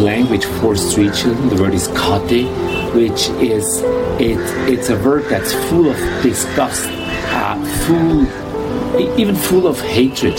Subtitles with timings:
[0.00, 1.48] language for street children.
[1.50, 2.48] The word is kate,
[2.94, 3.82] which is
[4.18, 8.26] it, it's a word that's full of disgust, uh, full,
[9.18, 10.38] even full of hatred.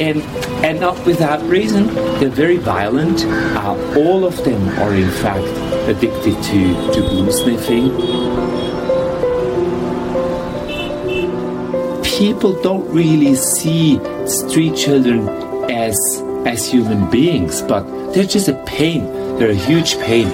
[0.00, 0.22] And,
[0.64, 1.86] and not without reason,
[2.18, 3.24] they're very violent.
[3.24, 5.46] Uh, all of them are in fact
[5.88, 7.90] addicted to, to glue sniffing.
[12.02, 15.28] People don't really see street children
[15.70, 15.96] as
[16.48, 19.04] as human beings, but they're just a pain.
[19.36, 20.28] They're a huge pain.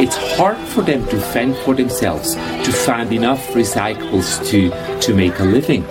[0.00, 4.70] It's hard for them to fend for themselves, to find enough recyclables to,
[5.02, 5.82] to make a living.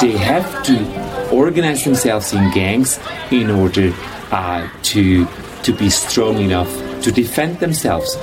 [0.00, 0.99] They have to
[1.32, 2.98] organize themselves in gangs
[3.30, 3.92] in order
[4.30, 5.26] uh, to,
[5.62, 6.70] to be strong enough
[7.02, 8.16] to defend themselves.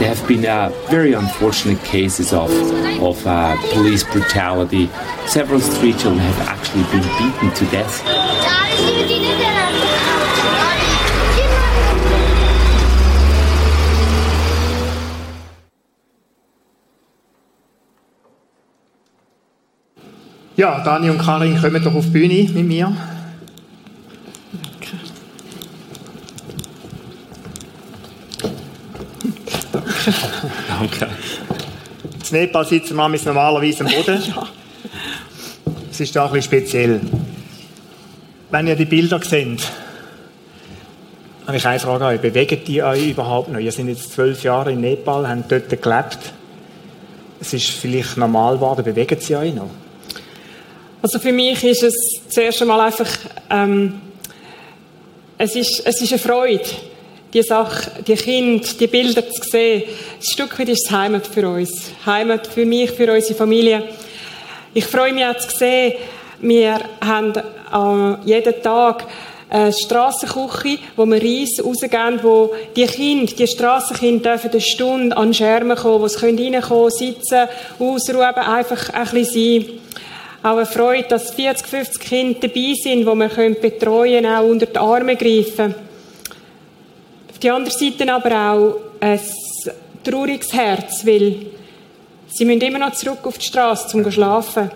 [0.00, 2.50] There have been uh, very unfortunate cases of,
[3.02, 4.88] of uh, police brutality.
[5.26, 8.19] Several street children have actually been beaten to death.
[20.60, 22.94] Ja, Dani und Karin kommen doch auf die Bühne mit mir.
[30.68, 31.08] Danke.
[32.30, 34.22] In Nepal sitzen wir normalerweise am Boden.
[34.28, 34.46] Ja.
[35.90, 37.00] Es ist da ein bisschen speziell.
[38.50, 39.66] Wenn ihr die Bilder seht,
[41.46, 42.20] habe ich eine Frage an euch.
[42.20, 43.60] Bewegen die euch überhaupt noch?
[43.60, 46.18] Ihr seid jetzt zwölf Jahre in Nepal, habt dort gelebt.
[47.40, 48.84] Es ist vielleicht normal geworden.
[48.84, 49.70] Bewegen sie euch noch?
[51.02, 51.94] Also für mich ist es
[52.28, 53.08] zuerst einmal einfach,
[53.48, 54.02] ähm,
[55.38, 56.64] es, ist, es ist eine Freude,
[57.32, 59.84] die Sache, die Kinder, die Bilder zu sehen.
[59.84, 61.70] Ein Stück weit ist es Heimat für uns.
[62.04, 63.82] Heimat für mich, für unsere Familie.
[64.74, 65.94] Ich freue mich auch zu sehen,
[66.40, 67.32] wir haben
[68.26, 69.06] jeden Tag
[69.48, 75.32] eine Strassenküche, wo wir Reis rausgeben, wo die Kinder, die Strassenkinder dürfen eine Stunde an
[75.32, 79.80] Schermen kommen, wo sie reinkommen sitzen, ausruhen, einfach ein bisschen sein.
[80.42, 84.66] Auch eine Freude, dass 40, 50 Kinder dabei sind, die wir betreuen können, auch unter
[84.66, 85.74] die Arme greifen.
[87.30, 89.20] Auf der anderen Seite aber auch ein
[90.02, 91.46] trauriges Herz, weil
[92.28, 94.70] sie müssen immer noch zurück auf die Straße, um zu schlafen.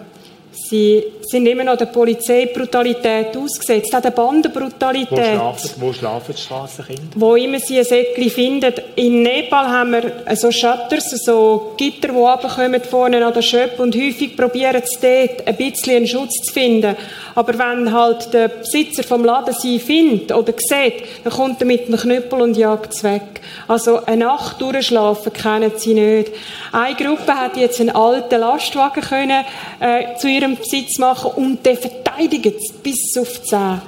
[0.52, 6.40] Sie sind immer noch der Polizeibrutalität ausgesetzt, auch der Wo Bandenbrutalität schlafen, wo schlafen die
[6.40, 7.02] Strassenkinder?
[7.14, 8.72] wo immer sie ein Säckchen finden.
[8.96, 13.94] In Nepal haben wir so Shutters, so Gitter, die runterkommen vorne an der Schöpfe und
[13.94, 16.96] häufig probieren sie dort ein bisschen einen Schutz zu finden.
[17.34, 21.86] Aber wenn halt der Besitzer vom Laden sie findet oder sieht, dann kommt er mit
[21.86, 23.22] einem Knüppel und jagt es weg.
[23.68, 26.32] Also eine Nacht durchschlafen kennen sie nicht.
[26.72, 29.44] Eine Gruppe hat jetzt einen alten Lastwagen können,
[29.80, 33.82] äh, zu ihrem Besitz machen und den verteidigen sie bis auf die Zähne.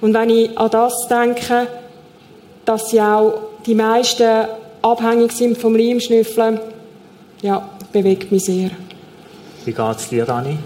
[0.00, 1.66] Und wenn ich an das denke,
[2.64, 4.46] dass sie auch die meisten
[4.82, 6.60] abhängig sind vom Leimschnüffeln,
[7.42, 8.70] ja, bewegt mich sehr.
[9.64, 10.56] Wie geht es dir, Dani?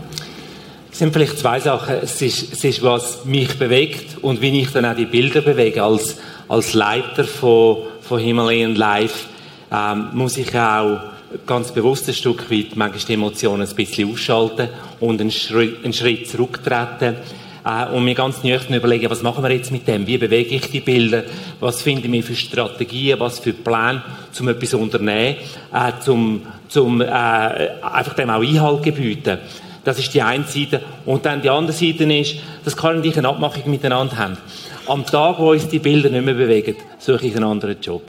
[0.93, 1.97] Es sind vielleicht zwei Sachen.
[2.03, 5.83] Es ist, es ist, was mich bewegt und wie ich dann auch die Bilder bewege.
[5.83, 9.27] Als, als Leiter von, von Himalayan Life
[9.73, 11.01] ähm, muss ich auch
[11.47, 14.69] ganz bewusst ein Stück weit manchmal die Emotionen ein bisschen ausschalten
[15.01, 17.17] und einen Schritt, einen Schritt zurücktreten
[17.65, 20.07] äh, und mir ganz nüchtern überlegen, was machen wir jetzt mit dem?
[20.07, 21.25] Wie bewege ich die Bilder?
[21.61, 23.19] Was finden wir für Strategien?
[23.21, 24.03] Was für Pläne,
[24.39, 25.37] um etwas zu unternehmen?
[25.73, 29.39] Äh, zum, zum äh, einfach dem auch Einhalt gebieten.
[29.83, 30.81] Das ist die eine Seite.
[31.05, 34.39] Und dann die andere Seite ist, dass Karin und ich eine Abmachung miteinander haben.
[34.87, 38.03] Am Tag, wo uns die Bilder nicht mehr bewegen, suche ich einen anderen Job.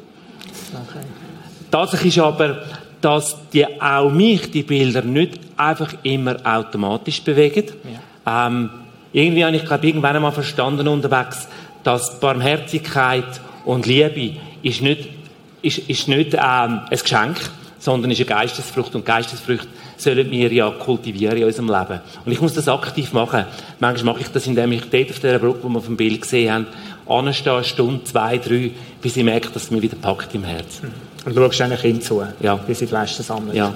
[1.72, 2.64] Tatsache ist aber,
[3.06, 7.66] dass die, auch mich die Bilder nicht einfach immer automatisch bewegen.
[8.26, 8.72] Ähm,
[9.14, 11.48] irgendwie habe ich, glaube irgendwann einmal verstanden unterwegs,
[11.84, 15.08] dass Barmherzigkeit und Liebe ist nicht,
[15.62, 17.38] ist, ist nicht ähm, ein Geschenk,
[17.78, 18.96] sondern ist eine Geistesfrucht.
[18.96, 19.68] Und Geistesfrüchte
[19.98, 22.02] sollen wir ja kultivieren in unserem Leben.
[22.26, 23.46] Und ich muss das aktiv machen.
[23.80, 26.24] Manchmal mache ich das, indem ich dort auf der Brücke, wo wir auf dem Bild
[26.24, 26.68] gesehen haben,
[27.08, 30.92] anstehe, eine Stunde, zwei, drei, bis ich merke, dass es mir wieder packt im Herzen.
[31.26, 32.60] Und schaust einem Kind zu, Ja.
[32.68, 33.56] wie sie Flaschen sammeln.
[33.56, 33.74] Ja.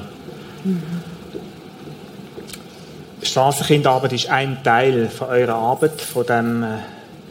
[3.22, 6.68] Straßenkindarbeit ist ein Teil von eurer Arbeit, von dem äh,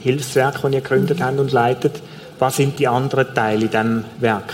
[0.01, 1.95] Hilfswerk, das ihr gegründet habt und leitet.
[2.39, 4.53] Was sind die anderen Teile in diesem Werk?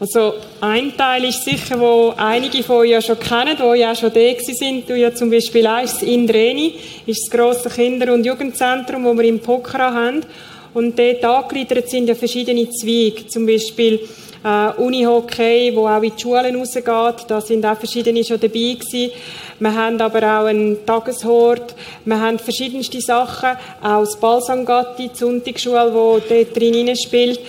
[0.00, 4.12] Also ein Teil ist sicher, wo einige von euch ja schon kennen, wo ja schon
[4.12, 4.88] da sind.
[4.88, 6.74] Du ja zum Beispiel eins, in Dreni,
[7.06, 10.20] ist das grosse Kinder- und Jugendzentrum, wo wir im Pokhara haben.
[10.74, 13.28] Und dort angegliedert sind ja verschiedene Zweige.
[13.28, 14.00] Zum Beispiel
[14.44, 17.24] äh, Unihockey, wo auch in die Schulen rausgeht.
[17.28, 19.10] Da sind auch verschiedene schon dabei gewesen.
[19.58, 21.74] Wir haben aber auch einen Tageshort.
[22.04, 23.56] Wir haben verschiedenste Sachen.
[23.82, 27.40] Auch das Balsangatti, die Sonntagsschule, die dort drin spielt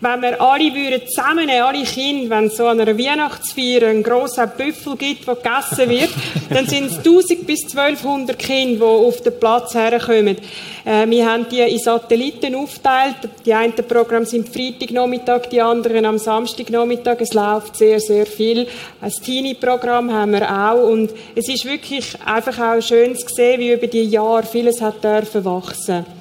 [0.00, 4.50] wenn wir alle würden zusammennehmen, alle Kinder, wenn es so an einer Weihnachtsfeier einen grossen
[4.56, 6.10] Büffel gibt, der gegessen wird,
[6.50, 10.36] dann sind es 1000 bis 1200 Kinder, die auf den Platz herkommen.
[10.84, 13.16] Äh, wir haben die in Satelliten aufgeteilt.
[13.44, 17.16] Die einen Programme sind Freitagnachmittag, die anderen am Samstagnachmittag.
[17.20, 18.66] Es läuft sehr, sehr viel.
[19.00, 20.88] Ein Teenie-Programm haben wir auch.
[20.88, 25.02] Und es ist wirklich einfach auch schön zu sehen, wie über die Jahre vieles hat
[25.02, 26.17] dürfen wachsen.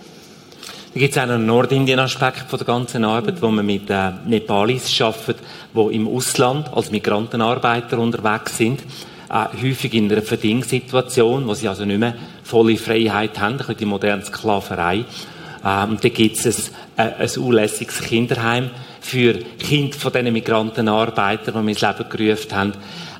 [0.93, 4.99] Da gibt es auch einen Nordindien-Aspekt von der ganzen Arbeit, wo man mit äh, Nepalis
[5.01, 5.37] arbeitet,
[5.73, 8.81] die im Ausland als Migrantenarbeiter unterwegs sind.
[9.29, 13.85] Äh, häufig in einer Verdingssituation, wo sie also nicht mehr volle Freiheit haben, ein die
[13.85, 15.03] moderne Sklaverei.
[15.65, 18.69] Ähm, da gibt es ein, äh, ein unlässiges Kinderheim
[19.01, 22.73] für Kinder von diesen Migrantenarbeitern, die wir ins Leben gerufen haben.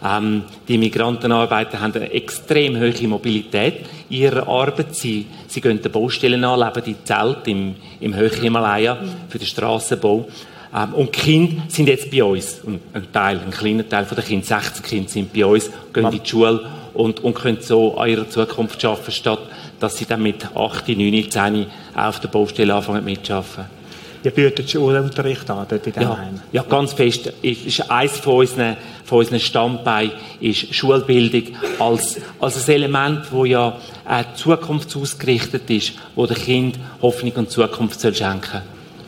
[0.03, 4.95] Ähm, die Migrantenarbeiter haben eine extrem hohe Mobilität in ihrer Arbeit.
[4.95, 8.97] Sie, sie gehen den Baustellen an, leben in Zelt im, im Hochhimalaya
[9.29, 10.27] für den Strassenbau.
[10.75, 12.59] Ähm, und die Kinder sind jetzt bei uns.
[12.63, 16.11] Und ein Teil, ein kleiner Teil der Kinder, 60 Kinder sind bei uns, gehen in
[16.11, 19.39] die Schule und, und können so an ihrer Zukunft arbeiten, statt
[19.79, 21.65] dass sie dann mit 8, 9, 10
[21.95, 23.77] auf der Baustelle anfangen mitzuarbeiten.
[24.23, 26.41] Ihr bietet Schulunterricht an, dort in dem ja, Heim.
[26.51, 27.31] Ja, ganz fest.
[27.41, 28.75] Ist, eines von unseren,
[29.05, 33.77] von unseren Standbeinen ist Schulbildung als, als ein Element, das ja
[34.09, 38.61] äh, zukunftsausgerichtet ist, wo der Kind Hoffnung und Zukunft soll schenken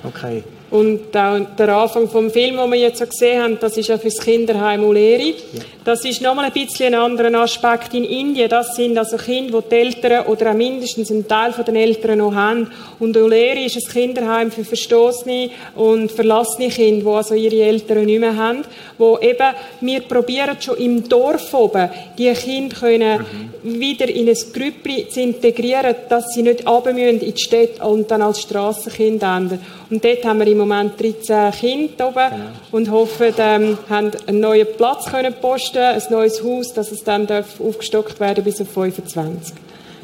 [0.04, 0.12] soll.
[0.12, 0.44] Okay.
[0.72, 4.10] Und auch der Anfang vom Film, den wir jetzt gesehen haben, das ist ja für
[4.10, 5.36] das Kinderheim Uleri.
[5.54, 5.62] Ja.
[5.84, 8.48] Das ist nochmal ein bisschen ein anderer Aspekt in Indien.
[8.48, 12.36] Das sind also Kinder, die die Eltern oder auch mindestens einen Teil der Eltern noch
[12.36, 12.70] haben.
[13.00, 18.20] Und Uleri ist ein Kinderheim für verstoßene und verlassene Kinder, die also ihre Eltern nicht
[18.20, 18.62] mehr haben.
[19.00, 23.26] Wo eben, wir probieren schon im Dorf oben, die Kinder können
[23.64, 23.80] mhm.
[23.80, 28.12] wieder in ein Grüppli zu integrieren, dass sie nicht runter müssen in die Städte und
[28.12, 29.60] dann als Strassenkind enden.
[29.90, 32.46] Und dort haben wir im Moment 13 Kinder oben genau.
[32.72, 37.28] und hoffen, ähm, haben einen neuen Platz können posten, ein neues Haus, dass es dann
[37.28, 39.56] darf aufgestockt werden bis auf 25.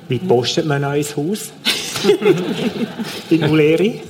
[0.07, 1.51] Wie postet man ein neues Haus?
[3.29, 4.01] In Uleri?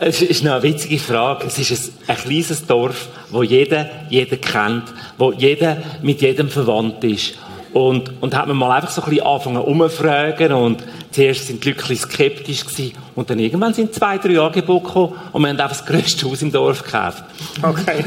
[0.00, 1.46] Es ist noch eine witzige Frage.
[1.46, 4.84] Es ist ein, ein kleines Dorf, wo jeder jeden kennt,
[5.16, 7.38] wo jeder mit jedem verwandt ist.
[7.78, 10.82] Und, und hat man mal einfach so ein bisschen angefangen umzufragen und
[11.12, 15.42] zuerst sind die Leute skeptisch gewesen und dann irgendwann sind zwei, drei Angebote gekommen und
[15.42, 17.22] wir haben einfach das grösste Haus im Dorf gekauft.
[17.62, 18.02] Okay.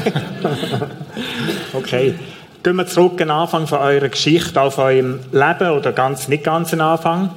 [1.72, 2.14] okay.
[2.62, 6.44] Gehen wir zurück an den Anfang von eurer Geschichte, auf eurem Leben oder ganz, nicht
[6.44, 7.30] ganz am Anfang.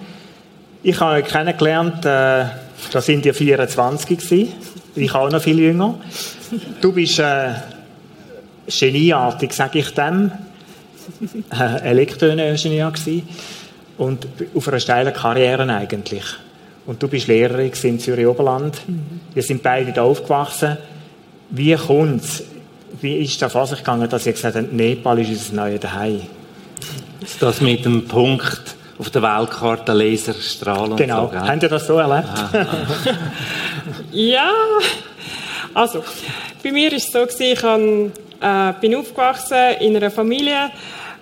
[0.83, 2.47] Ich habe euch kennengelernt, äh,
[2.91, 4.51] da sind ihr 24 gewesen.
[4.93, 5.95] Ich auch noch viel jünger.
[6.81, 7.53] Du bist äh,
[8.67, 10.33] genieartig, sage ich dem
[11.83, 13.27] Elektroingenieur gewesen
[13.97, 16.25] und auf einer steilen Karriere eigentlich.
[16.85, 18.75] Und du bist Lehrerin in Zürich Oberland.
[18.87, 19.21] Mhm.
[19.33, 20.77] Wir sind beide da aufgewachsen.
[21.49, 22.43] Wie kommt's?
[23.01, 26.21] Wie ist das vor sich gegangen, dass ihr gesagt habt, Nepal ist unser neues Daheim?
[27.39, 30.95] Das mit dem Punkt auf der Weltkarte Laserstrahlen.
[30.95, 31.31] Genau.
[31.31, 32.29] So, Habt ihr das so erlebt?
[34.11, 34.49] ja.
[35.73, 36.03] Also,
[36.63, 40.71] bei mir war es so, ich habe äh, bin aufgewachsen in einer Familie,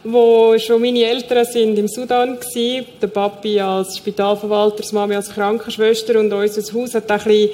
[0.04, 2.86] wo schon meine Eltern sind im Sudan waren.
[3.02, 7.50] Der Papi als Spitalverwalter, die Mami als Krankenschwester und unser Haus hat ein bisschen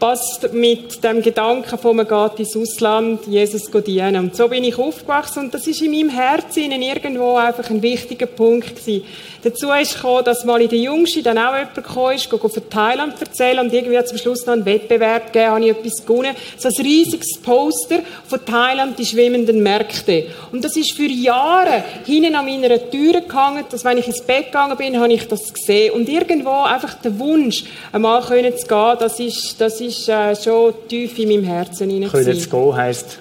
[0.00, 4.16] passt mit dem Gedanken von man geht ins Ausland, Jesus dienen.
[4.16, 8.24] Und so bin ich aufgewachsen und das ist in meinem Herzen irgendwo einfach ein wichtiger
[8.24, 9.04] Punkt gewesen.
[9.42, 13.20] Dazu ist gekommen, dass mal in der Jungste dann auch jemand gekommen ist, von Thailand
[13.20, 16.34] erzählen und irgendwie zum Schluss noch einen Wettbewerb gegeben, habe ich etwas gewonnen.
[16.56, 20.26] So ein riesiges Poster von Thailand, die schwimmenden Märkte.
[20.52, 24.46] Und das ist für Jahre hinten an meiner Tür gehangen, dass wenn ich ins Bett
[24.46, 25.92] gegangen bin, habe ich das gesehen.
[25.92, 30.74] Und irgendwo einfach der Wunsch, einmal können zu gehen, das ist, das ist äh, schon
[30.88, 32.10] tief in meinem Herzen hinein.
[32.10, 33.18] Können zu gehen heisst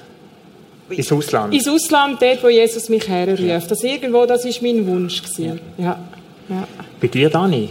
[0.90, 1.54] ins Ausland?
[1.54, 3.42] Ins Ausland, dort, wo Jesus mich herruft.
[3.42, 3.60] Ja.
[3.60, 5.22] Das irgendwo, das war mein Wunsch.
[5.22, 5.60] Gewesen.
[5.78, 5.98] Ja.
[6.50, 6.68] Ja.
[7.00, 7.70] Bei dir, Dani?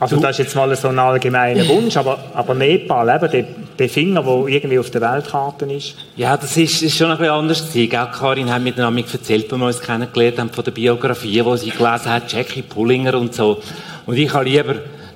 [0.00, 3.44] Also das ist jetzt mal so ein allgemeiner Wunsch, aber, aber Nepal, eben, der,
[3.78, 5.94] der Finger, der irgendwie auf der Weltkarte ist.
[6.16, 7.90] Ja, das ist, ist schon ein bisschen anders gewesen.
[7.90, 8.08] Gell?
[8.12, 11.70] Karin hat mir dann erzählt, als wir uns kennengelernt haben, von der Biografie, die sie
[11.70, 13.60] gelesen hat, Jackie Pullinger und so.
[14.04, 14.74] Und ich habe lieber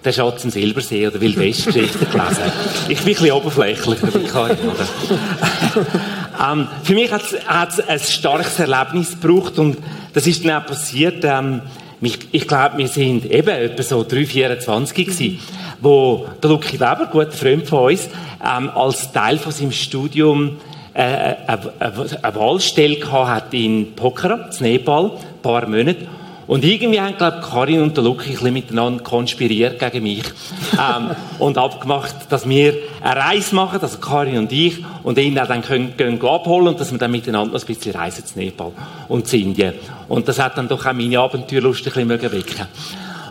[0.09, 2.43] der Schatz im Silbersee oder Wildwestgeschichten gelesen.
[2.89, 3.99] Ich bin ein bisschen oberflächlich,
[4.33, 4.57] Karin,
[6.51, 9.77] ähm, Für mich hat es ein starkes Erlebnis gebraucht und
[10.15, 11.61] das ist dann auch passiert, ähm,
[12.01, 15.41] ich, glaube, wir sind eben etwa so 3, 24 gewesen,
[15.81, 18.09] wo der Lucky Weber, guter Freund von uns,
[18.43, 20.57] ähm, als Teil von seinem Studium
[20.95, 26.18] äh, eine, eine, eine Wahlstelle hat in Pokhara, in Nepal, ein paar Monate.
[26.49, 30.25] Und irgendwie haben, glaube ich, Karin und der Luki ein bisschen miteinander konspiriert gegen mich.
[30.73, 35.63] ähm, und abgemacht, dass wir eine Reise machen, also Karin und ich, und ihn dann
[35.63, 38.73] können, können abholen und dass wir dann miteinander noch ein bisschen reisen zu Nepal
[39.09, 39.75] und zu Indien.
[40.09, 42.67] Und das hat dann doch auch meine Abenteuerlust ein bisschen wecken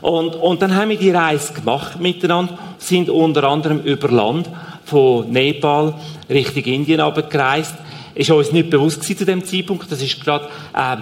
[0.01, 4.47] und, und dann haben wir die Reise gemacht miteinander, sind unter anderem über Land
[4.85, 5.95] von Nepal
[6.29, 7.75] Richtung Indien abgereist.
[8.13, 9.91] Ist uns nicht bewusst gewesen zu dem Zeitpunkt.
[9.91, 10.97] Das ist gerade äh,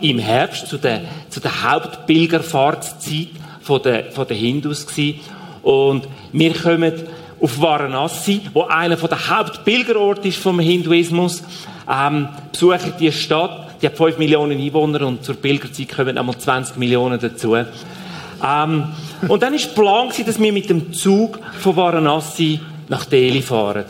[0.00, 3.28] im Herbst zu der, zu der Hauptpilgerfahrtszeit
[3.62, 5.20] von der, von der Hindus gewesen.
[5.62, 6.92] Und wir kommen
[7.40, 11.42] auf Varanasi, wo einer der Hauptpilgerorte ist vom Hinduismus,
[11.90, 13.68] ähm, besuchen die Stadt.
[13.80, 17.56] Die hat 5 Millionen Einwohner und zur Pilgerzeit kommen einmal 20 Millionen dazu.
[17.56, 18.84] Ähm,
[19.28, 23.84] und dann war der Plan, dass wir mit dem Zug von Varanasi nach Delhi fahren.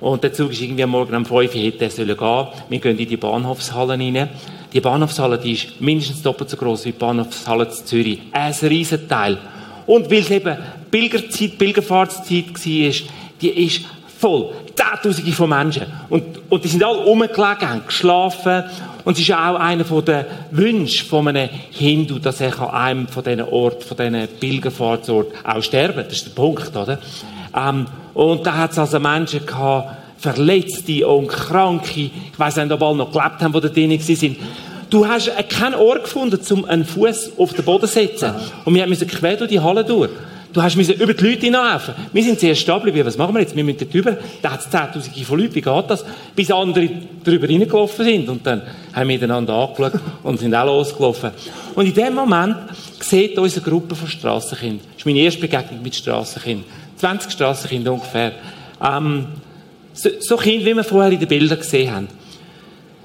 [0.00, 1.82] Und der Zug ist irgendwie am Morgen um 5 Uhr, gehen
[2.68, 4.28] Wir gehen in die Bahnhofshalle rein.
[4.74, 8.20] Die Bahnhofshalle, die ist mindestens doppelt so groß wie die Bahnhofshalle in Zürich.
[8.32, 9.38] Ein Riesenteil.
[9.86, 10.56] Und weil es eben
[10.90, 13.08] Pilgerzeit, Pilgerfahrtszeit war,
[13.40, 13.82] die ist
[14.18, 14.50] voll.
[15.04, 15.86] Zehntausende von Menschen.
[16.08, 18.64] Und, und die sind alle rumgelegen, haben geschlafen.
[19.04, 23.22] Und es ist auch einer der Wünsche von einem Hindu, dass er an einem von
[23.22, 26.98] diesen Orten, von diesen Pilgerfahrtsorten auch sterben Das ist der Punkt, oder?
[27.54, 32.82] Ähm, und da hat es also Menschen gehabt, Verletzte und Kranke, ich weiss nicht, ob
[32.82, 34.36] alle noch gelebt haben, die da drin waren.
[34.88, 38.32] Du hast keinen Ort gefunden, um einen Fuß auf den Boden zu setzen.
[38.64, 40.10] Und wir mussten quer durch die Halle durch.
[40.54, 41.94] Du hast über die Leute hinaufen.
[42.12, 43.04] Wir sind zuerst stehen geblieben.
[43.04, 43.54] Was machen wir jetzt?
[43.54, 44.16] Wir müssen drüber.
[44.40, 45.54] Da hat es Zehntausende von Leuten.
[45.56, 46.04] Wie geht das?
[46.34, 46.88] Bis andere
[47.24, 48.28] drüber reingelaufen sind.
[48.28, 48.62] Und dann
[48.92, 51.32] haben wir miteinander angeschaut und sind auch losgelaufen.
[51.74, 52.56] Und in dem Moment
[53.00, 54.86] sieht unsere Gruppe von Strassenkindern.
[54.92, 56.64] Das ist meine erste Begegnung mit Strassenkindern.
[56.96, 58.32] 20 Strassenkinder ungefähr.
[58.80, 59.26] Ähm,
[59.94, 62.08] so, so Kinder, wie wir vorher in den Bildern gesehen haben.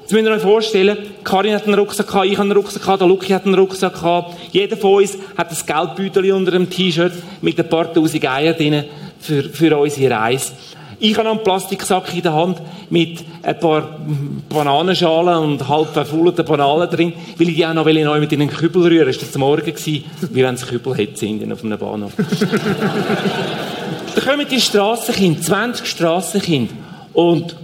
[0.01, 3.31] Jetzt müsst ihr euch vorstellen, Karin hat einen Rucksack ich habe einen Rucksack der Luki
[3.31, 3.93] hat einen Rucksack.
[4.51, 5.58] Jeder von uns hat ein
[5.96, 8.86] Geldbeutel unter dem T-Shirt mit ein paar tausend Eier drin
[9.19, 10.53] für, für unsere Reise.
[11.00, 14.00] Ich habe einen Plastiksack in der Hand mit ein paar
[14.50, 18.50] Bananenschalen und halb verfaulten Bananen drin, weil ich die auch noch neu mit in den
[18.50, 19.13] Kübel rühren.
[19.13, 20.03] Das war Morgen, wie
[20.43, 22.13] wenn es Kübel hätte auf einem Bahnhof.
[24.15, 26.73] da kommen die Strassenkinder, 20 Strassenkinder.
[27.13, 27.55] Und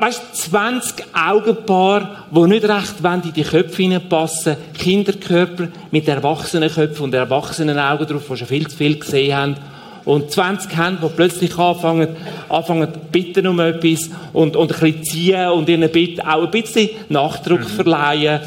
[0.00, 7.04] weißt, 20 Augenpaar, die nicht recht wollen, in die Köpfe hineinpassen, Kinderkörper mit erwachsenen Köpfen
[7.04, 9.56] und erwachsenen Augen drauf, die schon viel zu viel gesehen haben.
[10.04, 12.08] Und 20 Hände, die plötzlich anfangen,
[12.48, 16.50] anfangen zu bitten um etwas und, und ein bisschen ziehen und ihnen Bitte auch ein
[16.50, 17.66] bisschen Nachdruck mhm.
[17.66, 18.40] verleihen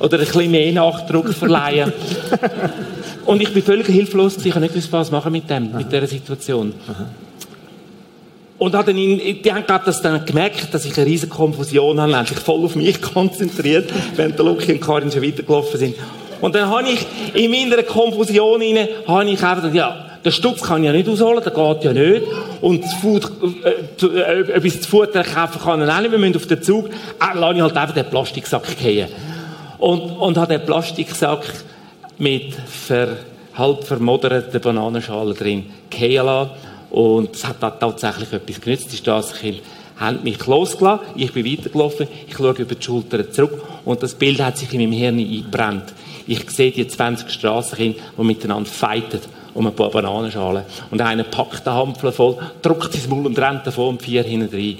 [0.00, 1.92] oder ein bisschen mehr Nachdruck verleihen.
[3.26, 6.06] und ich bin völlig hilflos, ich habe nicht gewusst, was machen mit dem, mit dieser
[6.06, 6.74] Situation.
[8.58, 12.16] Und hat dann in, die haben das dann gemerkt, dass ich eine riesige Konfusion habe,
[12.16, 15.96] haben sich voll auf mich konzentriert, während der Luki und Karin schon weitergelaufen sind.
[16.40, 20.62] Und dann habe ich in meiner Konfusion rein, habe ich einfach gedacht, ja, der Stutz
[20.62, 22.26] kann ich ja nicht ausholen, der geht ja nicht.
[22.60, 23.30] Und das Food,
[23.64, 26.12] äh, äh, etwas zu Futter kaufen kann er auch nicht.
[26.12, 29.08] Wir müssen auf den Zug, äh, lasse ich halt einfach den Plastiksack fallen.
[29.78, 31.42] Und, und habe den Plastiksack
[32.18, 33.16] mit ver,
[33.54, 36.50] halb vermoderten Bananenschalen drin fallen lassen.
[36.90, 38.92] Und es hat tatsächlich etwas genützt.
[38.92, 39.60] Die Straßenkinder
[39.96, 44.42] haben mich losgelassen, ich bin weitergelaufen, ich schaue über die Schulter zurück und das Bild
[44.42, 45.92] hat sich in meinem Hirn eingebrannt.
[46.26, 49.20] Ich sehe die 20 Straßenkinder, die miteinander fighten
[49.54, 50.64] um ein paar Bananenschalen.
[50.90, 54.54] Und einer packt den Hampfel voll, drückt sein Maul und rennt davon und vier hinten
[54.54, 54.78] rein.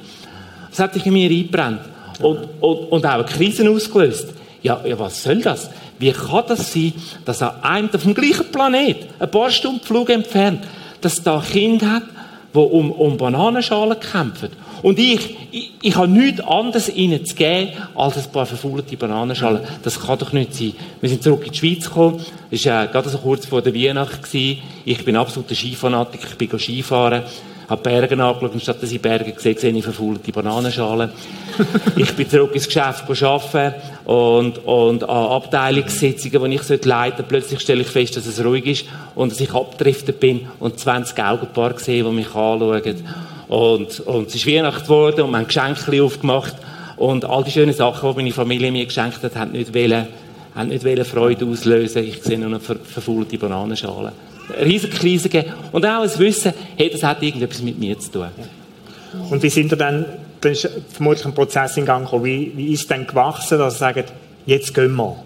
[0.70, 1.80] Das hat sich in mir eingebrannt.
[2.20, 4.34] Und, und, und auch eine Krise ausgelöst.
[4.64, 5.70] Ja, ja, was soll das?
[6.00, 6.92] Wie kann das sein,
[7.24, 10.64] dass an einem, auf dem gleichen Planet, ein paar Stunden Flug entfernt,
[11.00, 12.02] dass da Kinder hat,
[12.52, 14.50] die um, um Bananenschalen kämpfen
[14.84, 19.62] und ich, ich, ich habe nichts anderes ihnen zu geben, als ein paar verfaulte Bananenschalen.
[19.82, 20.74] Das kann doch nicht sein.
[21.00, 22.20] Wir sind zurück in die Schweiz gekommen.
[22.50, 24.22] Das war äh, gerade so kurz vor der Weihnacht.
[24.22, 24.60] Gewesen.
[24.84, 26.28] Ich bin absoluter Skifanatiker.
[26.28, 27.22] Ich bin Skifahren
[27.68, 31.10] habe Berge angeschaut und statt dass ich Berge gesehen sehe ich verfaulte Bananenschalen.
[31.96, 37.60] ich bin zurück ins Geschäft arbeiten und, und an Abteilungssitzungen, die ich leiten sollte, plötzlich
[37.60, 41.78] stelle ich fest, dass es ruhig ist und dass ich abgedriftet bin und 20 Augenpaare
[41.78, 43.02] sehe, die mich anschauen.
[43.48, 46.54] Und, und es ist Weihnachten geworden und wir haben Geschenke aufgemacht.
[46.96, 50.06] Und all die schönen Sachen, die meine Familie mir geschenkt hat, haben nicht wollen,
[50.54, 52.04] haben nicht wollen Freude auslösen.
[52.04, 54.12] Ich sehe nur eine ver verfaulte Bananenschale.
[54.50, 55.54] Riesige Krise gegeben.
[55.72, 58.28] Und auch ein Wissen, hey, das hat irgendetwas mit mir zu tun.
[59.30, 60.04] Und wie sind ihr dann,
[60.40, 60.56] dann
[60.90, 64.12] vermutlich ein Prozess in Gang gekommen, wie, wie ist es dann gewachsen, dass ihr sagt,
[64.46, 65.16] jetzt gehen wir?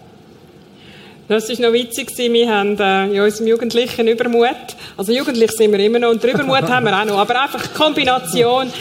[1.29, 2.17] Das war noch witzig.
[2.17, 4.49] Wir haben äh, in unserem Jugendlichen Übermut,
[4.97, 8.73] also jugendlich sind wir immer noch und Übermut haben wir auch noch, aber einfach Kombination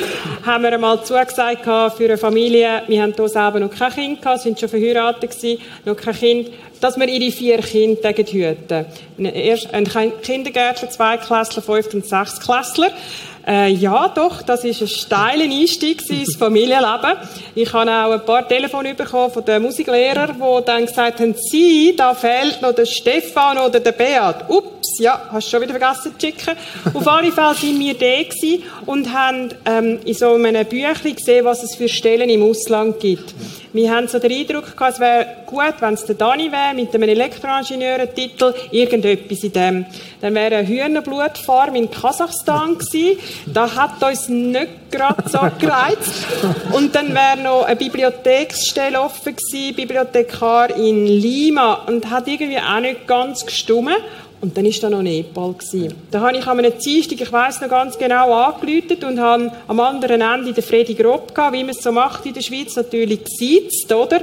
[0.47, 4.41] haben wir einmal zugesagt für eine Familie, wir haben hier selber noch kein Kind gehabt,
[4.41, 6.51] sind schon verheiratet gewesen, noch kein Kind,
[6.81, 8.87] dass wir ihre vier Kinder hüten.
[9.19, 12.93] Ein Kindergärtler, zwei Klässler, fünf und sechs Klässler.
[13.49, 17.17] Äh, ja, doch, das ist ein steiler Einstieg ins Familienleben.
[17.55, 21.95] Ich habe auch ein paar Telefone bekommen von den Musiklehrern, die dann gesagt haben, sie,
[21.97, 24.45] da fehlt noch der Stefan oder der Beat.
[24.49, 26.59] Ups, ja, hast du schon wieder vergessen zu schicken.
[26.93, 31.63] Auf alle Fälle sind wir da und haben ähm, in so einem Büchlein gesehen, was
[31.63, 33.35] es für Stellen im Ausland gibt.
[33.73, 36.95] Wir haben so den Eindruck gehabt, es wäre gut, wenn es der Dani wäre, mit
[36.95, 39.87] einem Elektroingenieurentitel, irgendetwas in dem.
[40.23, 43.19] Dann wäre eine Hühnerblutfarm in Kasachstan gewesen.
[43.47, 46.27] Das hat uns nicht gerade so gereizt.
[46.73, 52.81] Und dann wäre noch eine Bibliotheksstelle offen gewesen, Bibliothekar in Lima, und hat irgendwie auch
[52.81, 53.97] nicht ganz gestummen.
[54.41, 55.53] Und dann war da noch Nepal.
[55.53, 55.95] Gewesen.
[56.11, 59.81] Da habe ich an einem Dienstag, ich weiss noch ganz genau, angeläutet und habe am
[59.81, 63.25] anderen Ende den Freddy Grob gehabt, wie man es so macht in der Schweiz, natürlich
[63.25, 64.21] gesitzt, oder?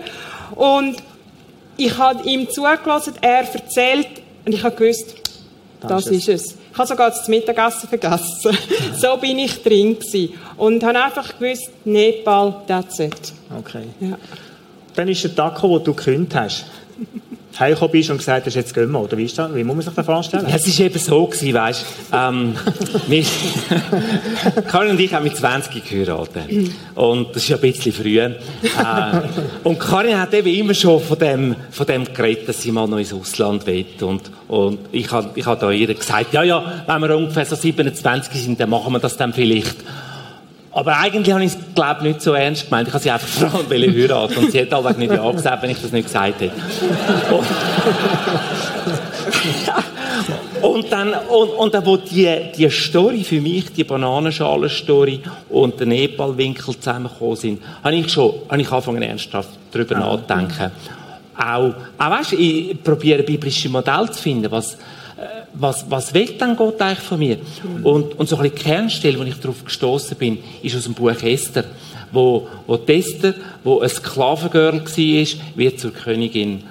[0.55, 0.95] Und
[1.77, 4.07] ich habe ihm zugelassen, er erzählt,
[4.45, 5.15] und ich habe gewusst,
[5.81, 6.57] das, das ist es.
[6.71, 8.57] Ich habe sogar das Mittagessen vergessen.
[8.99, 10.33] so bin ich drin gewesen.
[10.57, 13.33] Und habe einfach gewusst, Nepal, that's it.
[13.57, 13.83] Okay.
[13.99, 14.17] Ja.
[14.95, 16.65] Dann ist der Tag wo du gekündigt hast
[17.59, 19.53] heimgekommen bist und gesagt hast, jetzt gehen wir, oder wie ist das?
[19.53, 20.45] Wie muss man sich das vorstellen?
[20.47, 22.55] Es war eben so, gewesen, weißt ähm,
[24.67, 26.43] Karin und ich haben mit 20 geheiratet.
[26.95, 28.19] Und das ist ja ein bisschen früh.
[28.19, 28.31] Äh,
[29.63, 32.97] und Karin hat eben immer schon von dem, von dem geredet, dass sie mal noch
[32.97, 33.85] ins Ausland will.
[34.01, 37.55] Und, und ich habe ich hab da ihr gesagt, ja, ja, wenn wir ungefähr so
[37.55, 39.75] 27 sind, dann machen wir das dann vielleicht.
[40.75, 42.89] Aber eigentlich habe ich es, glaube nicht so ernst gemeint.
[42.89, 44.35] Ich habe sie einfach gefragt, welche heiraten.
[44.35, 46.51] Und sie hat halt nicht ja gesagt, wenn ich das nicht gesagt hätte.
[50.61, 55.79] Und, und dann, und, und dann, wo die, die Story für mich, die Bananenschalen-Story und
[55.79, 59.99] der Nepal-Winkel zusammengekommen sind, habe ich schon, habe ich angefangen ernsthaft darüber ja.
[60.01, 60.71] nachzudenken.
[61.37, 64.77] Auch, auch weißt, ich probiere biblische Modelle zu finden, was,
[65.57, 67.37] was, was will denn Gott eigentlich von mir?
[67.83, 70.93] Und, und so ein bisschen die Kernstelle, wo ich darauf gestoßen bin, ist aus dem
[70.93, 71.65] Buch Esther,
[72.11, 76.63] wo, wo Esther, wo ein Sklavengirl war, wird zur Königin.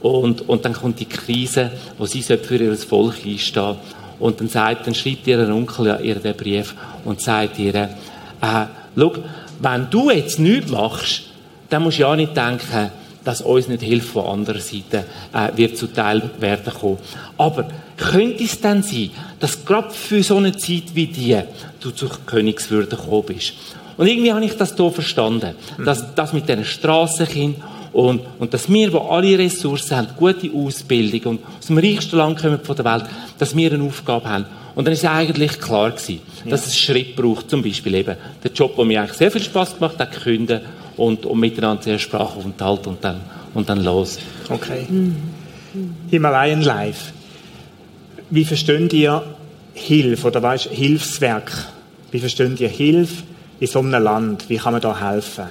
[0.00, 3.76] Und, und dann kommt die Krise, wo sie für ihr Volk einstehen
[4.18, 6.74] Und dann sagt, dann schreibt ihr Onkel ihr den Brief
[7.04, 7.88] und sagt ihr, äh,
[8.96, 9.12] schau,
[9.60, 11.22] wenn du jetzt nichts machst,
[11.68, 12.90] dann musst du ja nicht denken,
[13.24, 16.98] dass uns nicht Hilfe von anderer Seite äh, wird zuteil werden kommen.
[17.36, 17.68] Aber
[18.00, 21.38] könnte es dann sein, dass gerade für so eine Zeit wie die
[21.80, 23.52] du zur Königswürde gekommen bist?
[23.96, 28.68] Und irgendwie habe ich das hier verstanden, dass das mit diesen Strassenkindern und, und dass
[28.68, 32.84] wir, die alle Ressourcen haben, gute Ausbildung und aus dem reichsten Land kommen von der
[32.84, 33.04] Welt,
[33.38, 34.46] dass wir eine Aufgabe haben.
[34.74, 38.52] Und dann ist eigentlich klar gewesen, dass es einen Schritt braucht, zum Beispiel eben der
[38.52, 40.60] Job, der mir eigentlich sehr viel Spaß gemacht hat, künden
[40.96, 43.20] und, und miteinander zuerst Sprachaufenthalt und dann,
[43.52, 44.18] und dann los.
[44.48, 44.86] Okay.
[44.88, 45.16] Mhm.
[46.08, 47.12] Himalayan Life.
[48.30, 49.22] Wie verstehen ihr
[49.74, 51.50] Hilfe oder weißt, Hilfswerk?
[52.12, 53.24] Wie verstehen ihr Hilfe
[53.58, 54.48] in so einem Land?
[54.48, 55.46] Wie kann man da helfen?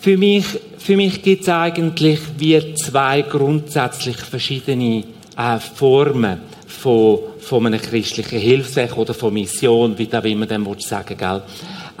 [0.00, 0.46] Für mich,
[0.78, 5.04] für mich gibt es eigentlich wie zwei grundsätzlich verschiedene
[5.36, 10.66] äh, Formen von, von einem christlichen Hilfswerk oder von Mission, wie da wie man dem
[10.78, 11.42] sagen gell?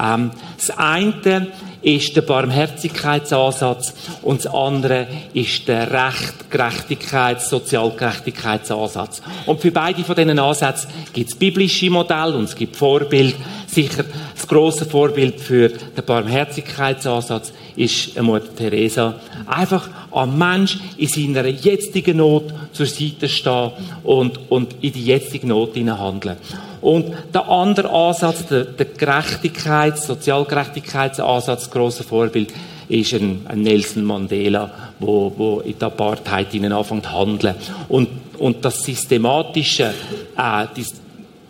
[0.02, 1.46] Ähm, das eine
[1.82, 9.22] ist der Barmherzigkeitsansatz und das andere ist der Recht, Gerechtigkeits-, Sozialgerechtigkeitsansatz.
[9.46, 13.36] Und für beide von diesen Ansätzen gibt es biblische Modelle und es gibt Vorbild.
[13.66, 19.14] Sicher das große Vorbild für den Barmherzigkeitsansatz ist Mutter Teresa.
[19.46, 25.46] Einfach am Mensch in seiner jetzigen Not zur Seite stehen und, und in die jetzige
[25.46, 26.36] Not handeln.
[26.80, 32.52] Und der andere Ansatz, der, der Gerechtigkeits-, Sozialgerechtigkeitsansatz, große Vorbild,
[32.88, 37.54] ist ein, ein, Nelson Mandela, wo, wo in der Apartheid ihnen anfängt zu handeln.
[37.88, 39.94] Und, und das systematische,
[40.36, 40.86] äh, die,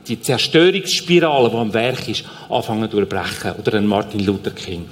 [0.07, 3.53] die Zerstörungsspirale, die am Werk ist, anfangen zu durchbrechen.
[3.59, 4.87] Oder ein Martin Luther King.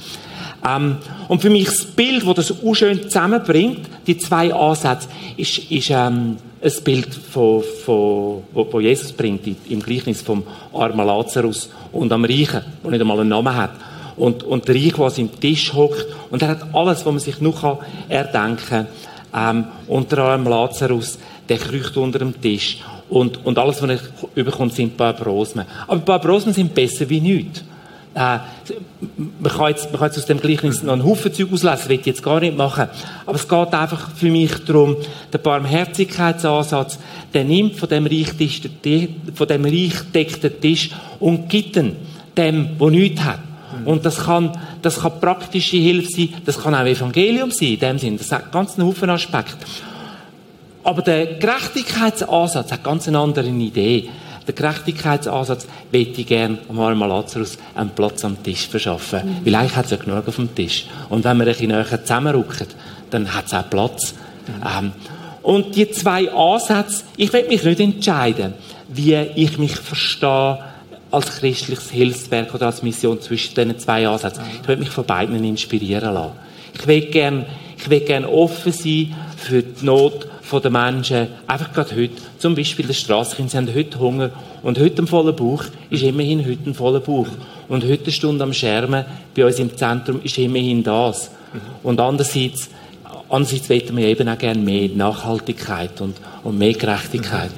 [0.67, 0.97] Ähm,
[1.29, 5.91] und für mich das Bild, das das auch schön zusammenbringt, die zwei Ansätze, ist, ist
[5.91, 10.43] ähm, ein Bild, wo Jesus bringt, im Gleichnis vom
[10.73, 13.73] armen Lazarus und am Reichen, der nicht einmal einen Namen hat.
[14.17, 17.41] Und, und der Reich, der am Tisch hockt, und er hat alles, was man sich
[17.41, 18.87] noch erdenken kann.
[19.35, 21.19] Ähm, und der arme Lazarus,
[21.49, 22.79] der kriecht unter dem Tisch.
[23.09, 24.01] Und, und alles, was er
[24.35, 25.67] überkommt, sind ein paar Brosmen.
[25.87, 27.63] Aber ein paar Brosmen sind besser wie nichts.
[28.15, 28.39] Äh,
[29.39, 31.89] man, kann jetzt, man kann jetzt aus dem Gleichnis noch einen Haufen Zeug auslesen, das
[31.89, 32.89] will ich jetzt gar nicht machen.
[33.27, 34.97] Aber es geht einfach für mich darum,
[35.33, 36.99] der Barmherzigkeitsansatz,
[37.33, 38.33] der nimmt von dem reich,
[39.35, 40.91] von dem reich deckten Tisch
[41.21, 41.97] und gibt ihn
[42.37, 43.41] dem, der nichts hat.
[43.85, 44.51] Und das kann,
[44.83, 48.19] das kann praktische Hilfe sein, das kann auch Evangelium sein, in dem Sinn.
[48.19, 49.57] Das hat ganz einen Haufen Aspekte.
[50.83, 54.09] Aber der Gerechtigkeitsansatz hat ganz eine andere Idee.
[54.49, 59.21] Der Gerechtigkeitsansatz möchte ich gerne am Lazarus einen Platz am Tisch verschaffen.
[59.25, 59.47] Mhm.
[59.47, 60.87] Weil eigentlich hat es ja genug auf dem Tisch.
[61.11, 62.67] Und wenn wir ein bisschen näher zusammenrücken,
[63.11, 64.15] dann hat es auch Platz.
[64.47, 64.67] Mhm.
[64.79, 64.93] Ähm,
[65.43, 68.55] und die zwei Ansätze, ich will mich nicht entscheiden,
[68.89, 70.59] wie ich mich verstehe
[71.11, 74.45] als christliches Hilfswerk oder als Mission zwischen diesen zwei Ansätzen.
[74.63, 76.33] Ich will mich von beiden inspirieren lassen.
[76.75, 81.95] Ich will gerne, ich will gerne offen sein für die Not der Menschen, einfach gerade
[81.97, 82.15] heute.
[82.39, 84.31] Zum Beispiel die Strasskinder, sie haben heute Hunger
[84.63, 87.29] und heute ein voller Bauch ist immerhin heute ein voller Bauch.
[87.69, 91.31] Und heute eine Stunde am Schermen bei uns im Zentrum ist immerhin das.
[91.83, 92.71] Und andererseits,
[93.29, 97.51] andererseits wollen wir eben auch gerne mehr Nachhaltigkeit und, und mehr Gerechtigkeit.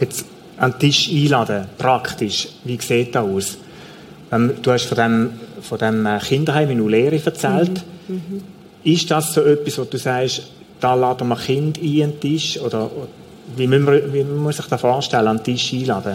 [0.00, 3.58] Jetzt an den Tisch einladen, praktisch, wie sieht das aus?
[4.32, 7.82] Ähm, du hast von dem, von dem äh, Kinderheim in Uleri erzählt.
[8.08, 8.14] Mhm.
[8.14, 8.42] Mhm.
[8.82, 10.42] Ist das so etwas, wo du sagst,
[10.80, 12.60] da laden wir Kind ein an Tisch?
[12.60, 12.90] Oder
[13.56, 16.14] wie, muss man, wie muss das vorstellen, an den Tisch einladen?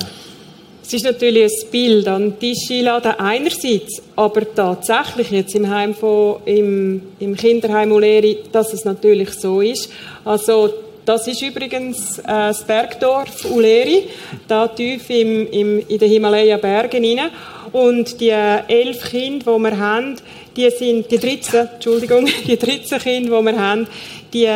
[0.83, 5.93] Es ist natürlich ein Bild an den Tisch einladen einerseits, aber tatsächlich jetzt im Heim
[5.93, 9.89] von, im, im Kinderheim Uleri, dass es natürlich so ist.
[10.25, 10.73] Also
[11.05, 14.03] das ist übrigens äh, das Bergdorf Uleri,
[14.47, 17.29] da tief im, im, in den Himalaya-Bergen hinein.
[17.71, 20.17] Und die elf Kinder, die wir haben,
[20.55, 23.87] die sind, die 13, Entschuldigung, die 13 Kinder, die wir haben,
[24.33, 24.49] die,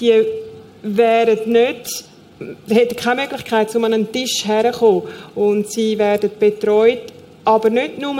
[0.00, 0.24] die
[0.82, 2.04] wären nicht,
[2.68, 5.02] hätten keine Möglichkeit, um an einen Tisch herzukommen.
[5.34, 7.12] Und sie werden betreut,
[7.44, 8.14] aber nicht nur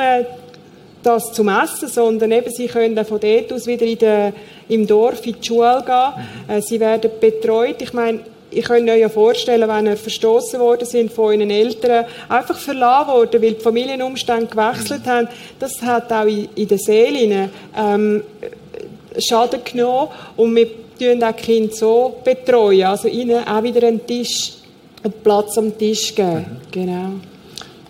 [1.02, 4.32] das zum Essen, sondern eben, sie können von dort aus wieder in der,
[4.68, 6.56] im Dorf in die Schule gehen.
[6.56, 6.60] Mhm.
[6.62, 7.80] Sie werden betreut.
[7.80, 8.20] Ich meine,
[8.50, 13.08] ich könnte euch ja vorstellen, wenn ihr verstoßen worden sind von euren Eltern, einfach verlassen
[13.08, 15.10] worden, weil die Familienumstände gewechselt mhm.
[15.10, 18.22] haben, das hat auch in, in der Seele ähm,
[19.20, 20.66] Schaden genommen und wir
[20.98, 24.52] betreuen auch Kinder so betreuen, also ihnen auch wieder einen Tisch,
[25.02, 26.36] einen Platz am Tisch geben.
[26.36, 26.70] Mhm.
[26.70, 27.12] Genau.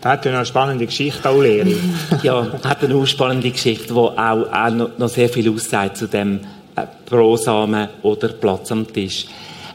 [0.01, 1.73] Das hat ja eine spannende Geschichte auch, Lehre.
[2.23, 6.41] ja, hat eine spannende Geschichte, die auch, auch noch, sehr viel aussagt zu dem
[6.77, 9.27] äh, Brosamen oder Platz am Tisch.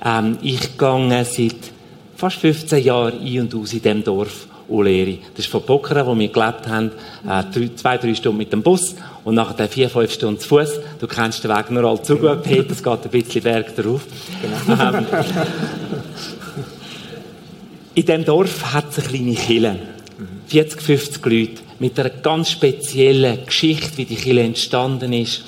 [0.04, 1.72] Ähm, ich gehe seit
[2.16, 5.20] fast 15 Jahren ein und aus in diesem Dorf Uleri.
[5.36, 6.92] Das ist von Pockeren, wo wir gelebt haben,
[7.28, 10.80] äh, drei, zwei, drei Stunden mit dem Bus und nachher vier, fünf Stunden zu Fuß.
[11.00, 14.02] Du kennst den Weg nur allzu gut, Peter, es geht ein bisschen Berg drauf.
[14.42, 14.98] Genau.
[14.98, 15.06] Ähm,
[17.94, 19.80] in diesem Dorf hat es eine kleine Kille.
[20.48, 25.44] 40, 50 Leute mit einer ganz speziellen Geschichte, wie die Kille entstanden ist.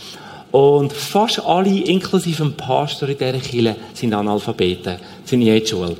[0.51, 5.97] Und fast alle, inklusive dem Pastor in dieser Kille, sind Analphabeten, sind in der Schule.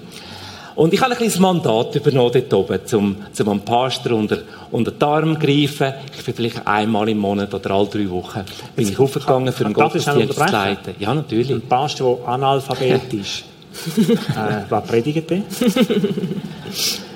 [0.75, 4.39] Und ich habe ein kleines Mandat übernommen dort oben, um, um am Pastor unter,
[4.71, 5.93] unter die Arme zu greifen.
[6.17, 8.43] Ich bin vielleicht einmal im Monat oder alle drei Wochen
[8.75, 10.95] bin ich aufgegangen für einen Gottesdienst zu leiten.
[10.99, 11.51] Ja, natürlich.
[11.51, 13.43] Ein Pastor, der Analphabet ist.
[14.09, 15.41] äh, was predigt er?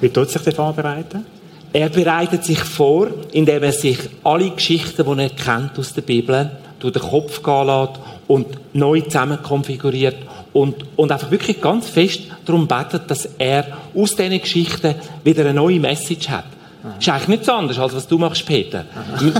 [0.01, 1.25] Wie tut sich der vorbereiten?
[1.73, 6.49] Er bereitet sich vor, indem er sich alle Geschichten, die er kennt aus der Bibel,
[6.79, 10.17] durch den Kopf gehen lässt und neu zusammen konfiguriert
[10.57, 15.53] und, und einfach wirklich ganz fest darum betet, dass er aus diesen Geschichten wieder eine
[15.53, 16.45] neue Message hat.
[16.81, 18.85] Das ist eigentlich nicht so anders, als was du machst, Peter.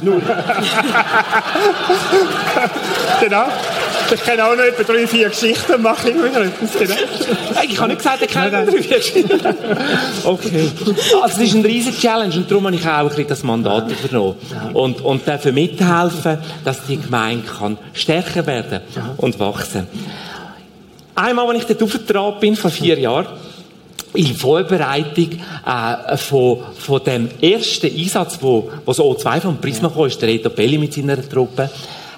[0.03, 0.21] Nur.
[3.21, 3.45] genau.
[4.13, 6.73] Ich kenne auch noch etwa drei, vier Geschichten, mache ich wieder etwas.
[6.77, 6.93] Genau.
[7.67, 9.41] Ich habe nicht gesagt, ich kenne drei, vier Geschichten.
[10.23, 10.69] Okay.
[11.21, 13.89] Also es ist eine riesige Challenge und darum habe ich auch ein bisschen das Mandat
[13.89, 14.35] übernommen.
[14.73, 18.81] Und, und dafür mithelfen, dass die Gemeinde kann stärker werden
[19.17, 19.87] und wachsen.
[21.19, 23.25] Einmal, als ich dort aufgetragen bin, vor vier Jahren,
[24.13, 25.29] in Vorbereitung
[25.65, 29.95] äh, von, von dem ersten Einsatz, wo, wo so O2 vom Prisma ja.
[29.95, 31.71] kam, ist der Reto Belli mit seiner Truppe,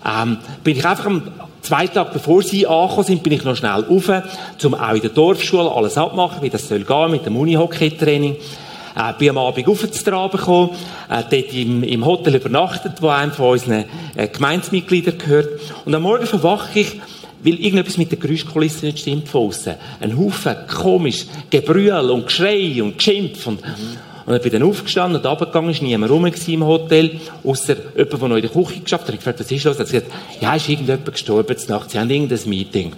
[0.05, 1.23] ähm, bin ich einfach am
[1.61, 4.11] zwei Tage bevor sie angekommen sind, bin ich noch schnell rauf,
[4.65, 8.35] um auch in der Dorfschule alles abmachen, wie das soll gehen mit dem Unihockey-Training.
[8.97, 10.71] Äh, bin am Abend auf zu Traben gekommen,
[11.09, 13.85] äh, dort im, im Hotel übernachtet, wo einem von unseren
[14.17, 15.47] äh, Gemeinsmitgliedern gehört.
[15.85, 16.99] Und am Morgen verwache ich
[17.43, 19.75] weil irgendetwas mit der Geräuschkulisse nicht stimmt von außen.
[19.99, 23.61] Ein Haufen komisch Gebrüll und Geschrei und Geschimpf und,
[24.25, 28.27] und ich bin dann aufgestanden und runtergegangen, ist niemand rum im Hotel, außer jemand, der
[28.27, 29.13] noch in der Küche geschafft hat.
[29.13, 29.75] Ich gefragt, was ist los?
[29.77, 32.93] Er hat gesagt, ja, ist irgendjemand gestorben Nacht, sie haben irgendein Meeting.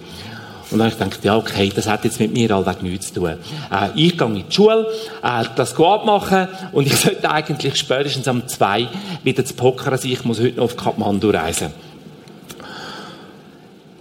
[0.72, 3.20] Und dann habe ich gedacht, ja, okay, das hat jetzt mit mir allweg nichts zu
[3.20, 3.30] tun.
[3.70, 4.86] Äh, ich gehe in die Schule,
[5.22, 8.88] äh, das abmachen und ich sollte eigentlich spätestens um zwei
[9.22, 10.12] wieder zu pokern sein.
[10.12, 11.72] Ich muss heute noch auf Kathmandu reisen.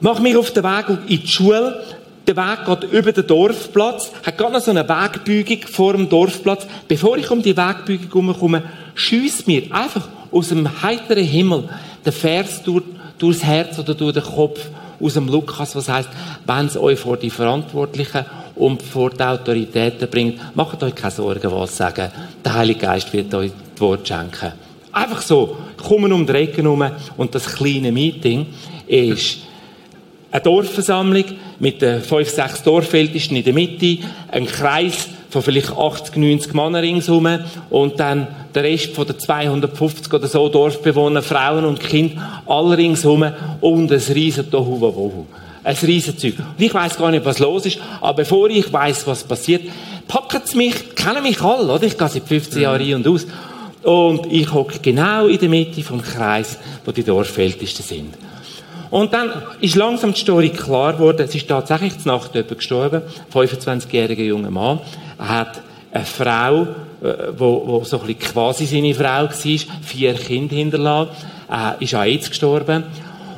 [0.04, 1.84] Mach mich auf den Weg in die Schule.
[2.26, 6.66] Der Weg geht über den Dorfplatz, hat gerade noch so eine Wegbügung vor dem Dorfplatz.
[6.88, 8.64] Bevor ich um die Wegbügung herumkomme,
[8.96, 11.70] schiesst mir einfach aus dem heiteren Himmel
[12.04, 12.84] der Vers durch,
[13.20, 14.60] durchs Herz oder durch den Kopf
[15.00, 16.10] aus dem Lukas, was heißt,
[16.48, 21.52] wenn es euch vor die Verantwortlichen und vor die Autoritäten bringt, macht euch keine Sorgen,
[21.52, 22.10] was sagen.
[22.44, 24.54] Der Heilige Geist wird euch das Wort schenken.
[24.92, 26.86] Einfach so, kommen um die Ecke herum
[27.18, 28.48] und das kleine Meeting
[28.88, 29.51] ist
[30.32, 31.26] eine Dorfversammlung
[31.60, 33.98] mit den fünf, sechs Dorfältesten in der Mitte,
[34.30, 37.40] ein Kreis von vielleicht 80, 90 Männern ringsherum
[37.70, 43.26] und dann der Rest von den 250 oder so Dorfbewohner, Frauen und Kinder, alle ringsherum
[43.62, 45.26] und ein riesen Tohuwabohu.
[45.64, 46.36] Ein riesen Zeug.
[46.40, 49.64] Und ich weiss gar nicht, was los ist, aber bevor ich weiss, was passiert,
[50.08, 51.84] packen sie mich, kennen mich alle, oder?
[51.84, 53.28] Ich gehe seit 15 Jahren ein und aus.
[53.84, 58.14] Und ich hocke genau in der Mitte vom Kreis, wo die Dorfältesten sind.
[58.92, 63.02] Und dann ist langsam die Story klar geworden, es ist tatsächlich zur Nacht jemand gestorben,
[63.34, 64.80] 25-jähriger junger Mann.
[65.18, 65.62] Er hat
[65.94, 66.62] eine Frau,
[67.02, 71.12] äh, wo, wo so ein bisschen quasi seine Frau war, vier Kinder hinterlassen,
[71.50, 72.84] äh, ist an AIDS gestorben.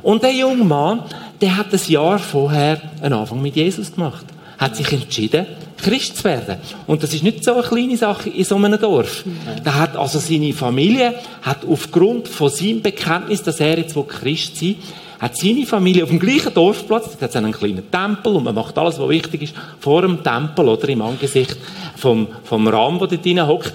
[0.02, 1.04] Und der junge Mann,
[1.40, 4.26] der hat ein Jahr vorher einen Anfang mit Jesus gemacht.
[4.58, 5.46] Hat sich entschieden,
[5.78, 6.58] Christ zu werden.
[6.88, 9.24] Und das ist nicht so eine kleine Sache in so einem Dorf.
[9.64, 14.70] Da hat also seine Familie, hat aufgrund von seinem Bekenntnis, dass er jetzt Christ sein
[14.70, 14.76] will,
[15.24, 18.78] hat seine Familie auf dem gleichen Dorfplatz, da hat einen kleinen Tempel und man macht
[18.78, 21.56] alles, was wichtig ist, vor dem Tempel oder im Angesicht
[21.96, 23.74] vom, vom Rahmen, der dort drin hockt,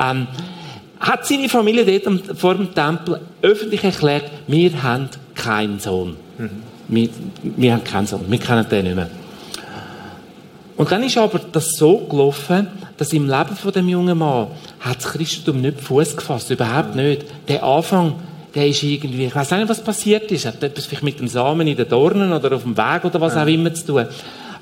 [0.00, 0.26] ähm,
[0.98, 6.16] hat seine Familie dort vor dem Tempel öffentlich erklärt, wir haben keinen Sohn.
[6.38, 6.50] Mhm.
[6.88, 7.10] Wir,
[7.42, 9.10] wir haben keinen Sohn, wir kennen den nicht mehr.
[10.78, 14.46] Und dann ist aber das so gelaufen, dass im Leben von dem jungen Mann
[14.80, 17.26] hat das Christentum nicht Fuß gefasst, überhaupt nicht.
[17.48, 18.14] Der Anfang
[18.56, 20.46] der ist irgendwie, ich weiß nicht, was passiert ist.
[20.46, 23.34] Hat etwas vielleicht mit dem Samen in den Dornen oder auf dem Weg oder was
[23.34, 23.42] ja.
[23.42, 24.06] auch immer zu tun.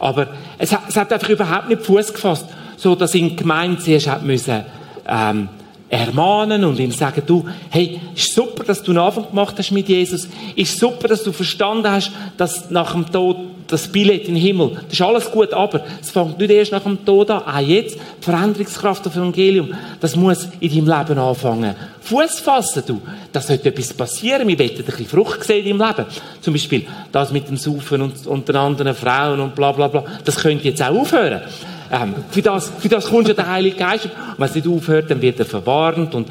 [0.01, 0.27] Aber
[0.59, 4.09] es hat, es hat einfach überhaupt nicht Fuß gefasst, so dass ihn die Gemeinde zuerst
[4.09, 4.65] hat müssen,
[5.07, 5.49] ähm,
[5.89, 9.89] ermahnen und ihm sagen, du, hey, ist super, dass du einen Anfang gemacht hast mit
[9.89, 10.29] Jesus.
[10.57, 13.37] Ist super, dass du verstanden hast, dass nach dem Tod
[13.75, 16.83] das Billett in den Himmel, das ist alles gut, aber es fängt nicht erst nach
[16.83, 17.43] dem Tod an.
[17.43, 21.75] Auch jetzt, die Veränderungskraft des Evangelium, das muss in deinem Leben anfangen.
[22.01, 23.01] Fuß fassen, du.
[23.33, 24.47] Das sollte etwas passieren.
[24.47, 26.09] Wir wollen ein bisschen Frucht sehen in deinem Leben.
[26.41, 30.05] Zum Beispiel das mit dem Saufen und, und den anderen Frauen und bla, bla, bla.
[30.25, 31.43] Das könnte jetzt auch aufhören.
[31.91, 34.05] Ähm, für, das, für das kommt ja der Heilige Geist.
[34.05, 36.29] Und wenn es nicht aufhört, dann wird er verwarnt und,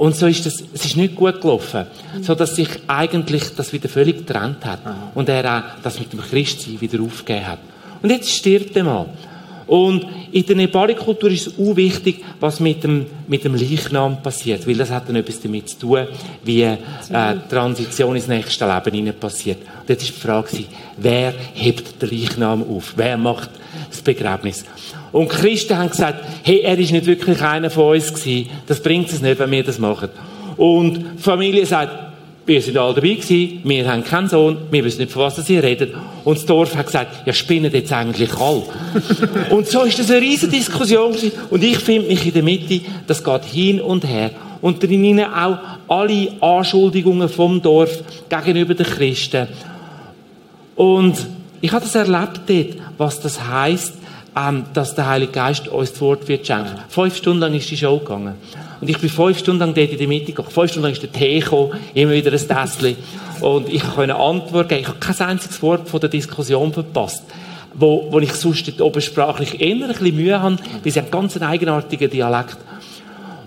[0.00, 1.84] und so ist das, es ist nicht gut gelaufen.
[2.22, 4.80] So dass sich eigentlich das wieder völlig getrennt hat.
[5.14, 7.58] Und er auch das mit dem Christsein wieder aufgegeben hat.
[8.00, 9.06] Und jetzt stirbt er mal.
[9.66, 14.66] Und in der Nepali-Kultur ist es auch wichtig, was mit dem, mit dem Leichnam passiert,
[14.66, 16.06] weil das hat dann etwas damit zu tun,
[16.44, 16.76] wie äh,
[17.50, 19.58] Transition ins nächste Leben hinein passiert.
[19.82, 20.64] Und jetzt ist die Frage,
[20.96, 22.94] wer hebt den Leichnam auf?
[22.96, 23.50] Wer macht
[24.02, 24.64] Begräbnis?
[25.12, 28.48] Und Christen haben gesagt, hey, er ist nicht wirklich einer von uns gewesen.
[28.66, 30.08] Das bringt es nicht, wenn wir das machen.
[30.56, 32.10] Und die Familie sagt,
[32.46, 35.58] wir sind alle dabei gewesen, wir haben keinen Sohn, wir wissen nicht, von was sie
[35.58, 35.94] reden.
[36.24, 38.62] Und das Dorf hat gesagt, ja, spinnen jetzt eigentlich alle.
[39.50, 41.32] und so ist das eine riesige Diskussion gewesen.
[41.50, 44.30] Und ich finde mich in der Mitte, das geht hin und her.
[44.60, 45.58] Und drinnen auch
[45.88, 49.46] alle Anschuldigungen vom Dorf gegenüber den Christen.
[50.76, 51.14] Und
[51.60, 53.94] ich habe das erlebt dort, was das heisst,
[54.36, 56.78] ähm, dass der Heilige Geist uns das Wort wird schenken.
[56.88, 58.34] Fünf Stunden lang ist die Show gegangen.
[58.80, 60.50] Und ich bin fünf Stunden lang dort in der Mitte gegangen.
[60.50, 62.96] Fünf Stunden lang ist der Tee gekommen, immer wieder ein Tässchen.
[63.40, 64.82] Und ich konnte Antwort geben.
[64.82, 67.24] Ich habe kein einziges Wort von der Diskussion verpasst.
[67.74, 71.36] Wo, wo ich sonst dort oben sprachlich eher ein Mühe habe, weil sie haben ganz
[71.36, 72.56] einen eigenartigen Dialekt.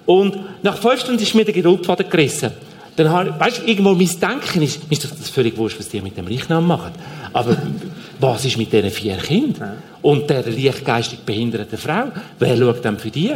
[0.05, 2.51] Und nach fünf Stunden ist mir der Geduldfaden gerissen.
[2.95, 6.15] Dann habe, weißt du, irgendwo mein Denken ist, ist das völlig wurscht, was die mit
[6.15, 6.91] dem Leichnam machen.
[7.31, 7.57] Aber
[8.19, 9.77] was ist mit diesen vier Kindern?
[10.01, 12.05] Und der leichtgeistig behinderten Frau?
[12.39, 13.33] Wer schaut dann für die?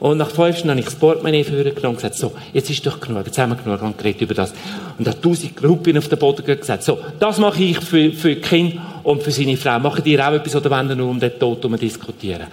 [0.00, 3.00] Und nach fünf Stunden habe ich das Portemonnaie vorgenommen und gesagt, so, jetzt ist doch
[3.00, 4.52] genug, jetzt haben wir genug und geredet über das.
[4.96, 8.80] Und da tausend Gruppen auf den Boden gesagt, so, das mache ich für, für Kinder
[9.02, 9.80] und für seine Frau.
[9.80, 12.46] Machen die auch etwas oder wollen nur um den Tod herum diskutieren?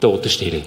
[0.00, 0.62] Totenstille.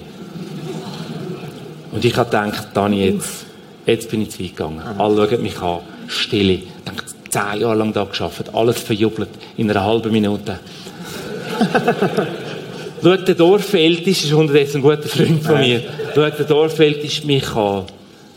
[1.93, 3.45] Und ich habe gedacht, Dani, jetzt,
[3.85, 4.81] jetzt bin ich zu weit gegangen.
[4.97, 6.53] Alle schauen mich an, Stille.
[6.53, 10.59] Ich denke, zehn Jahre lang da geschafft, alles verjubelt in einer halben Minute.
[13.03, 15.81] Schau, der Dorfälteste ist unterdessen ein guter Freund von mir.
[16.13, 17.85] Schau, der Dorfälteste mich an.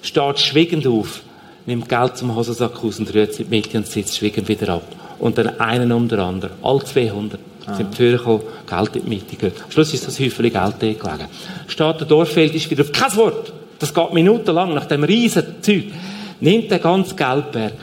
[0.00, 1.20] Steht schwiegend auf,
[1.66, 4.84] nimmt Geld zum Hosensack aus und rührt sie mit und sitzt schwiegend wieder ab.
[5.18, 6.54] Und dann einen um den anderen.
[6.62, 7.38] All 200.
[7.66, 7.74] Ah.
[7.74, 9.54] Sind die Führer gekommen, Geld in die Mitte gegeben.
[9.64, 11.28] Am Schluss ist das Häufchen Geld gelegen.
[11.66, 13.52] Steht der Dorffeld ist wieder auf kein Wort.
[13.84, 15.92] Das geht minutenlang nach dem riesen Zeug.
[16.40, 17.74] Nimmt den ganzen Geldberg,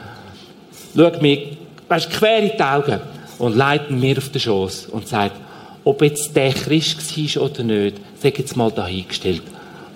[0.97, 1.49] schaut mir,
[1.87, 2.99] weißt, quer in die Augen
[3.37, 5.35] und leitet mir auf den Schoß und sagt,
[5.83, 9.43] ob jetzt der Christ war oder nicht, sag jetzt mal dahingestellt.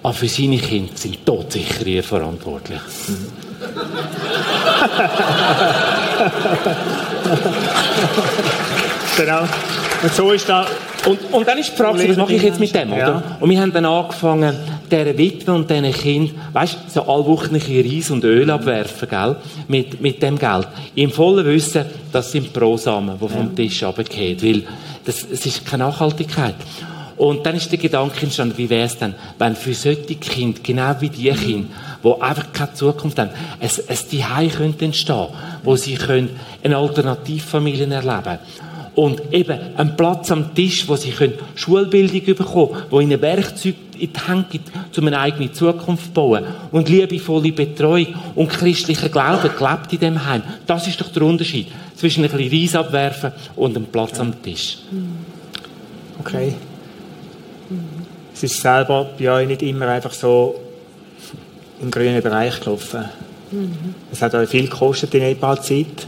[0.04, 2.78] Aber für seine Kinder sind todsicher ihr verantwortlich.
[9.18, 9.42] genau.
[10.04, 10.68] Und so ist das.
[11.06, 13.00] Und, und dann ist die Frage, was mache ich jetzt mit dem, oder?
[13.00, 13.38] Ja.
[13.40, 14.56] Und wir haben dann angefangen,
[14.90, 19.36] dieser Witwe und diesen Kind, weißt so allwöchentliche Reis und Öl abwerfen, gell?
[19.68, 20.68] Mit, mit dem Geld.
[20.96, 24.42] Im vollen Wissen, das sind Prosamen, die vom Tisch runtergehen.
[24.42, 24.64] Weil,
[25.04, 26.56] das, es ist keine Nachhaltigkeit.
[27.18, 30.96] Und dann ist der Gedanke entstanden, wie wäre es denn, wenn für solche Kinder, genau
[31.00, 31.70] wie die Kinder,
[32.04, 35.28] die einfach keine Zukunft haben, ein, ein Zuhause könnte entstehen,
[35.64, 38.40] wo sie können eine Alternativfamilie erleben können.
[38.96, 44.14] Und eben einen Platz am Tisch, wo sie können Schulbildung bekommen wo ihnen Werkzeuge in
[44.14, 46.46] die Hand gibt, um eine eigene Zukunft zu bauen.
[46.72, 50.44] Und liebevolle Betreuung und christlicher Glaube gelebt in dem Heim.
[50.66, 54.80] Das ist doch der Unterschied zwischen ein bisschen Reis abwerfen und einem Platz am Tisch.
[56.20, 56.54] Okay.
[58.34, 60.56] Es ist selber bei euch nicht immer einfach so
[61.82, 63.06] im grünen Bereich gelaufen.
[63.52, 63.96] Mhm.
[64.12, 66.08] Es hat euch viel gekostet in Nepal-Zeit.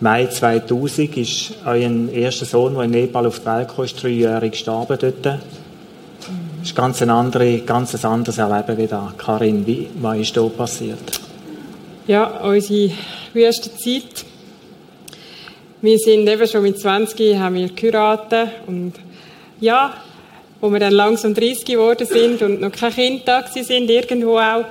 [0.00, 4.96] Mai 2000 ist euer erster Sohn, der in Nepal auf die Welt kam, dreijährig gestorben
[5.00, 5.26] dort.
[5.26, 5.38] Das
[6.62, 9.12] ist ganz ein, andere, ganz ein anderes Erleben wie da.
[9.18, 11.20] Karin, wie, was ist da passiert?
[12.06, 12.92] Ja, unsere
[13.34, 14.24] erste Zeit.
[15.82, 18.92] Wir sind eben schon mit 20 haben wir geheiratet und
[19.60, 19.94] ja,
[20.60, 24.64] wo wir dann langsam 30 geworden sind und noch kein Kind da sind, irgendwo auch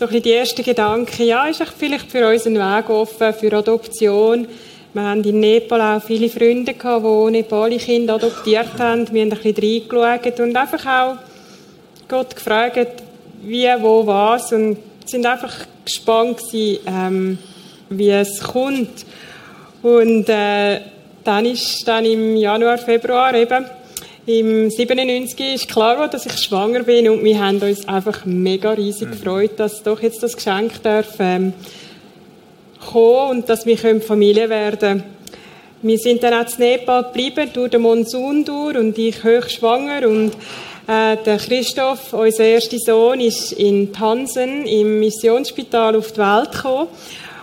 [0.00, 4.48] so ein die ersten Gedanken, ja, ist vielleicht für uns ein Weg offen, für Adoption.
[4.94, 9.12] Wir haben in Nepal auch viele Freunde gehabt, die Nepali Kinder adoptiert haben.
[9.12, 11.16] Wir haben ein bisschen reingeschaut und einfach auch
[12.08, 13.02] Gott gefragt,
[13.42, 17.38] wie, wo, was und sind einfach gespannt gewesen, ähm,
[17.90, 19.04] wie es kommt.
[19.82, 20.80] Und äh,
[21.22, 23.66] dann ist dann im Januar, Februar eben
[24.38, 28.70] im 97 ist klar geworden, dass ich schwanger bin und wir haben uns einfach mega
[28.72, 29.12] riesig mhm.
[29.12, 31.52] gefreut, dass doch jetzt das Geschenk darf ähm,
[32.90, 35.04] kommen und dass wir Familie werden können.
[35.82, 40.32] Wir sind dann auch in Nepal geblieben, durch den Monsun durch und ich hochschwanger und
[40.86, 46.88] äh, der Christoph, unser erster Sohn, ist in Tansen im Missionsspital auf die Welt gekommen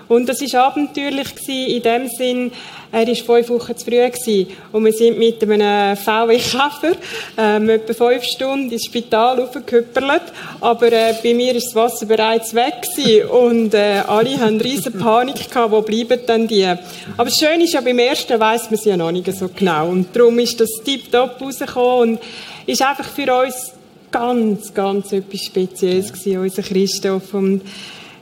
[0.07, 2.51] und das war abenteuerlich in dem Sinn,
[2.91, 4.47] er war fünf Wochen zu früh gewesen.
[4.71, 6.95] und wir sind mit einem VW-Käfer
[7.37, 10.21] ähm, etwa fünf Stunden ins Spital aufgehüpperlet.
[10.61, 13.29] Aber äh, bei mir ist das Wasser bereits weg gewesen.
[13.29, 16.65] und äh, alle haben riesen Panik gehabt, wo bleiben denn die?
[16.65, 19.89] Aber das Schöne ist ja, beim ersten weiss man es ja noch nicht so genau
[19.89, 22.19] und darum ist das tiptop rausgekommen und
[22.65, 23.73] ist einfach für uns
[24.11, 27.33] ganz, ganz etwas Spezielles gewesen, unser Christoph.
[27.33, 27.61] Und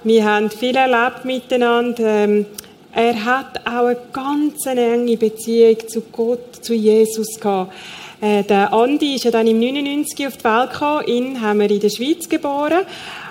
[0.05, 2.23] wir haben viel erlebt miteinander.
[2.23, 2.45] Ähm,
[2.93, 7.73] er hat auch eine ganz enge Beziehung zu Gott, zu Jesus gehabt.
[8.21, 11.07] Äh, der Andi ist ja dann im 99 auf die Welt gekommen.
[11.07, 12.85] Ihn haben wir in der Schweiz geboren.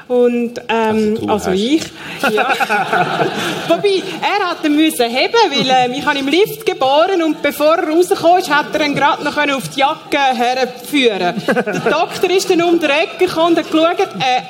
[0.07, 1.83] Und, ähm, also, also ich.
[2.31, 2.49] Ja.
[3.69, 7.77] Wobei, er hat ihn müssen heben, weil äh, ich habe im Lift geboren und bevor
[7.77, 11.43] er rauskam, hat er ihn gerade noch auf die Jacke herführen.
[11.47, 14.43] Der Doktor ist dann um die Ecke gekommen und hat geschaut, äh,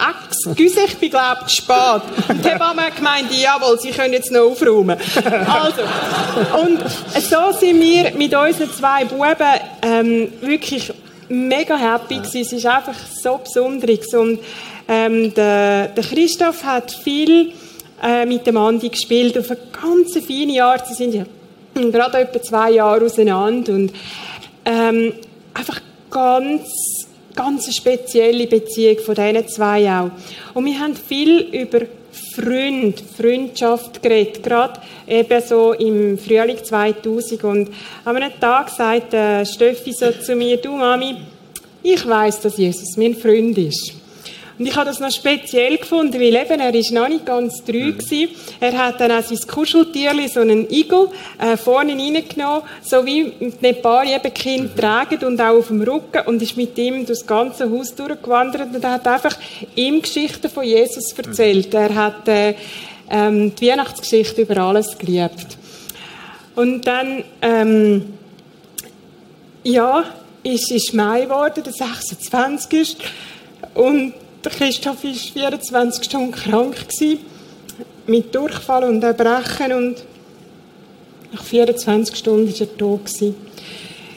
[0.50, 2.02] excuse, ich bin glaube ich spät.
[2.28, 4.98] Und die Hebamme hat gemeint, jawohl, sie können jetzt noch aufräumen.
[5.46, 5.82] Also,
[6.62, 6.80] und
[7.22, 9.36] so sind wir mit unseren zwei Buben
[9.82, 10.92] ähm, wirklich
[11.28, 12.40] mega happy gewesen.
[12.40, 14.40] Es ist einfach so besonders und
[14.88, 17.52] ähm, der, der Christoph hat viel
[18.02, 20.86] äh, mit dem Andi gespielt, auf eine ganz feine Art.
[20.86, 21.24] Sie sind ja
[21.74, 23.92] gerade etwa zwei Jahre auseinander und
[24.64, 25.14] ähm,
[25.54, 25.80] einfach
[26.10, 26.68] ganz,
[27.34, 30.10] ganz eine spezielle Beziehung von diesen zwei auch.
[30.54, 31.80] Und wir haben viel über
[32.34, 37.70] Freund, Freundschaft geredet, gerade eben so im Frühling 2000 und
[38.04, 41.16] an einem Tag sagt äh, Steffi so zu mir, du Mami,
[41.82, 44.03] ich weiß, dass Jesus mein Freund ist.
[44.56, 47.86] Und ich habe das noch speziell gefunden, weil eben, er ist noch nicht ganz treu
[47.86, 47.98] mhm.
[47.98, 48.28] gewesen.
[48.60, 51.08] Er hat dann auch sein Kuscheltierli, so einen Igel,
[51.40, 54.80] äh, vorne reingenommen, so wie die Nepali eben Kind mhm.
[54.80, 58.74] tragen und auch auf dem Rücken und ist mit ihm durch das ganze Haus durchgewandert
[58.74, 59.36] und er hat einfach
[59.74, 61.72] ihm Geschichten von Jesus erzählt.
[61.72, 61.78] Mhm.
[61.80, 62.54] Er hat äh,
[63.10, 65.58] ähm, die Weihnachtsgeschichte über alles geliebt.
[66.54, 68.14] Und dann, ähm,
[69.64, 70.04] ja,
[70.44, 72.96] ist, ist Mai geworden, der 26.
[73.74, 77.20] Und der Christoph war 24 Stunden krank, gewesen,
[78.06, 80.04] mit Durchfall und Erbrechen und
[81.32, 83.06] nach 24 Stunden war er tot.
[83.06, 83.34] Gewesen.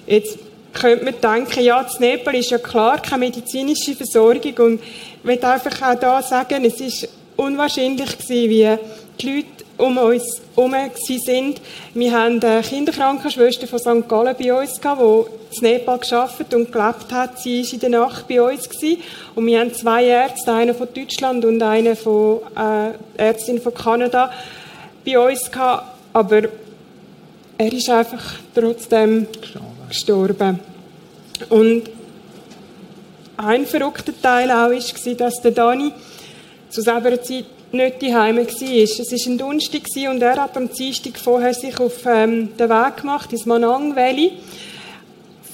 [0.05, 0.38] Jetzt
[0.73, 5.43] könnte man denken, ja, das Nepal ist ja klar keine medizinische Versorgung und ich will
[5.43, 8.78] einfach auch da sagen, es ist unwahrscheinlich gewesen, wie
[9.19, 10.73] die Leute um uns herum
[11.05, 11.61] sind.
[11.93, 14.07] Wir haben eine Kinderkrankenschwester von St.
[14.07, 17.39] Gallen bei uns gehabt, die in Nepal geschafft und gelebt hat.
[17.39, 19.01] Sie war in der Nacht bei uns gewesen.
[19.36, 24.32] und wir haben zwei Ärzte, einen von Deutschland und einen von äh, Ärztin von Kanada
[25.05, 25.95] bei uns gehabt.
[26.13, 26.41] Aber
[27.57, 28.23] er ist einfach
[28.53, 29.88] trotzdem gestorben.
[29.89, 30.59] gestorben.
[31.49, 31.84] Und
[33.38, 35.91] ein verrückter Teil auch war, dass der Dani
[36.69, 38.45] zu selber Zeit nicht daheim war.
[38.45, 42.97] Es war ein Donnerstag und er hat am Dienstag vorher sich auf ähm, den Weg
[42.97, 44.34] gemacht ins Manang Valley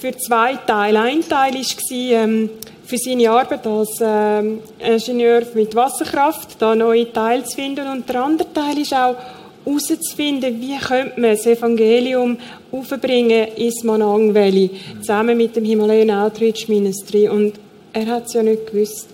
[0.00, 1.00] für zwei Teile.
[1.00, 2.50] Ein Teil war ähm,
[2.84, 8.22] für seine Arbeit als ähm, Ingenieur mit Wasserkraft, da neue Teile zu finden und der
[8.22, 9.16] andere Teil ist auch
[9.64, 12.36] herauszufinden, wie könnte man das Evangelium
[12.70, 17.28] aufbringen ins Manang Valley, zusammen mit dem Himalayan Outreach Ministry.
[17.28, 17.54] Und
[17.92, 19.08] er hat es ja nicht gewusst.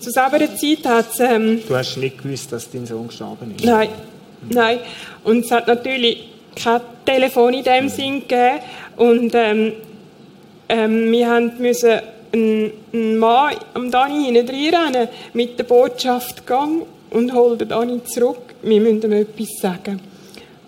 [0.00, 1.20] Zu selber Zeit hat es...
[1.20, 3.64] Ähm, du hast nicht gewusst, dass dein Sohn gestorben ist?
[3.64, 3.90] Nein,
[4.48, 4.78] nein.
[5.24, 8.60] Und es hat natürlich kein Telefon in dem Sinn gegeben.
[8.96, 9.72] Und ähm,
[10.70, 12.00] ähm, wir haben müssen
[12.32, 18.80] einen, Mann am Dani hineinrennen mit der Botschaft «Gang und hol den Dani zurück, wir
[18.80, 20.00] müssen ihm etwas sagen».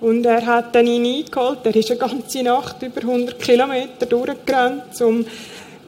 [0.00, 1.60] Und er hat dann ihn eingeholt.
[1.62, 5.24] Er ist eine ganze Nacht über 100 Kilometer durchgerannt, um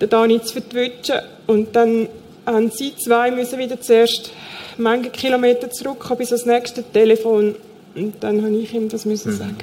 [0.00, 1.18] den Dani zu verwischen.
[1.48, 2.08] Und dann
[2.46, 4.30] haben sie zwei müssen wieder zuerst
[4.76, 7.54] manche Kilometer zurückkommen bis ans nächste Telefon.
[7.94, 9.36] Und dann habe ich ihm das müssen mhm.
[9.36, 9.56] sagen.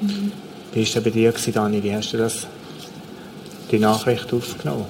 [0.00, 0.32] Mhm.
[0.72, 1.82] Wie war es bei dir, Dani?
[1.82, 2.46] Wie hast du das,
[3.70, 4.86] die Nachricht aufgenommen?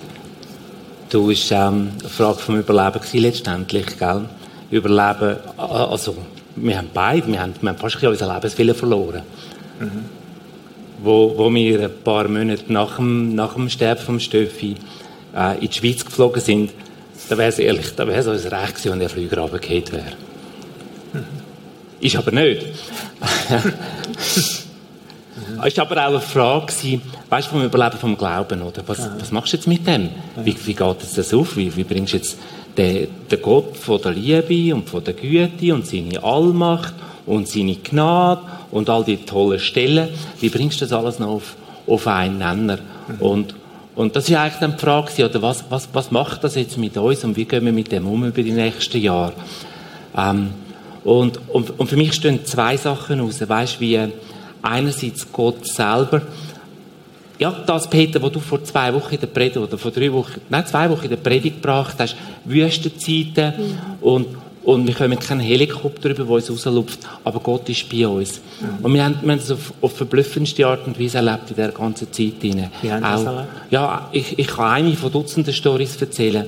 [1.09, 4.29] Du bist ähm, eine Frage vom Überleben letztendlich, gell?
[4.71, 6.17] Überleben, also
[6.57, 9.23] wir haben beide, wir haben, wir haben fast unser Lebenswillen verloren.
[9.81, 10.05] Mhm.
[11.03, 14.75] Wo, wo wir ein paar Monate nach dem, nach dem Sterben von Stöffi
[15.35, 16.71] äh, in die Schweiz geflogen sind,
[17.29, 20.17] da wäre es ehrlich, da wäre es uns recht gewesen, wenn der Flüger runtergefallen wäre.
[22.01, 22.67] Ist aber nicht.
[25.63, 28.83] Es war aber auch eine Frage, gewesen, weißt du, vom Überleben vom Glauben, oder?
[28.87, 29.17] Was, ja.
[29.19, 30.11] was machst du jetzt mit dem?
[30.45, 31.57] Wie, wie geht es das auf?
[31.57, 32.39] Wie, wie bringst du jetzt
[32.77, 36.95] den, den Gott von der Liebe und von der Güte und seine Allmacht
[37.27, 40.09] und seine Gnade und all die tollen Stellen,
[40.41, 41.57] wie bringst du das alles noch auf,
[41.87, 42.79] auf einen Nenner?
[43.09, 43.21] Mhm.
[43.21, 43.55] Und,
[43.99, 46.97] und das ist eigentlich dann die Frage, oder was, was, was macht das jetzt mit
[46.97, 49.33] uns und wie gehen wir mit dem um über die nächsten Jahre?
[50.17, 50.51] Ähm,
[51.03, 53.41] und, und, und für mich stehen zwei Sachen aus.
[53.41, 53.99] Weißt wie
[54.63, 56.23] einerseits Gott selber,
[57.41, 60.43] ja, das, Peter, was du vor zwei Wochen in der Predigt, oder vor drei Wochen,
[60.49, 63.79] nein, zwei Wochen in der Predigt gebracht hast, Wüstenzeiten mhm.
[64.01, 64.27] und,
[64.69, 68.39] und wir kommen keinen Helikopter über, der uns rauslupft, aber Gott ist bei uns.
[68.61, 68.85] Mhm.
[68.85, 71.73] Und wir haben, wir haben das auf, auf verblüffendste Art und Weise erlebt in dieser
[71.73, 72.35] ganzen Zeit.
[72.43, 73.49] Wie haben Auch, erlebt?
[73.71, 76.47] Ja, ich, ich kann eine von Dutzenden Stories erzählen.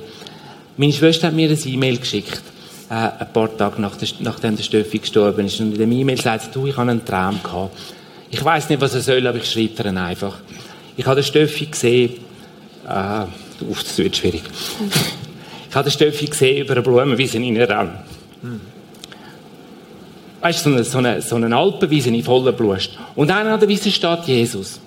[0.77, 2.43] Meine Schwester hat mir eine E-Mail geschickt,
[2.91, 5.59] äh, ein paar Tage nach der, nachdem der Stöffi gestorben ist.
[5.59, 7.75] Und in der E-Mail sagt sie, du, ich habe einen Traum gehabt.
[8.29, 10.37] Ich weiß nicht, was er soll, aber ich schreibe ihn einfach.
[10.95, 12.17] Ich habe den Stöffi gesehen,
[12.87, 14.43] äh, uff, das wird schwierig.
[15.71, 17.99] ich habe den Stöffi gesehen über eine Blumenwiese rein.
[20.41, 22.91] Weißt du, so eine, so so eine Alpenwiese in voller Blust.
[23.15, 24.81] Und einer an der Wiese steht Jesus.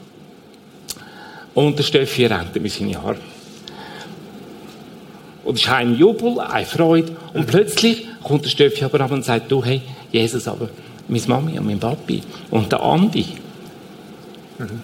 [1.55, 3.17] Und der Stöffi rennt mit seinen Haaren.
[5.43, 7.17] Und es ist ein Jubel, eine Freude.
[7.33, 9.81] Und plötzlich kommt der Stöffi aber ab und sagt, du, hey,
[10.13, 10.69] Jesus, aber
[11.09, 12.21] meine Mami und mein Papi
[12.51, 13.25] und der Andi,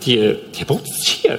[0.07, 1.39] die, die putzt hier.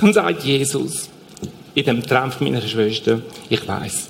[0.00, 1.08] Dann sagt Jesus
[1.74, 4.08] in dem Traum meiner Schwester, ich weiß.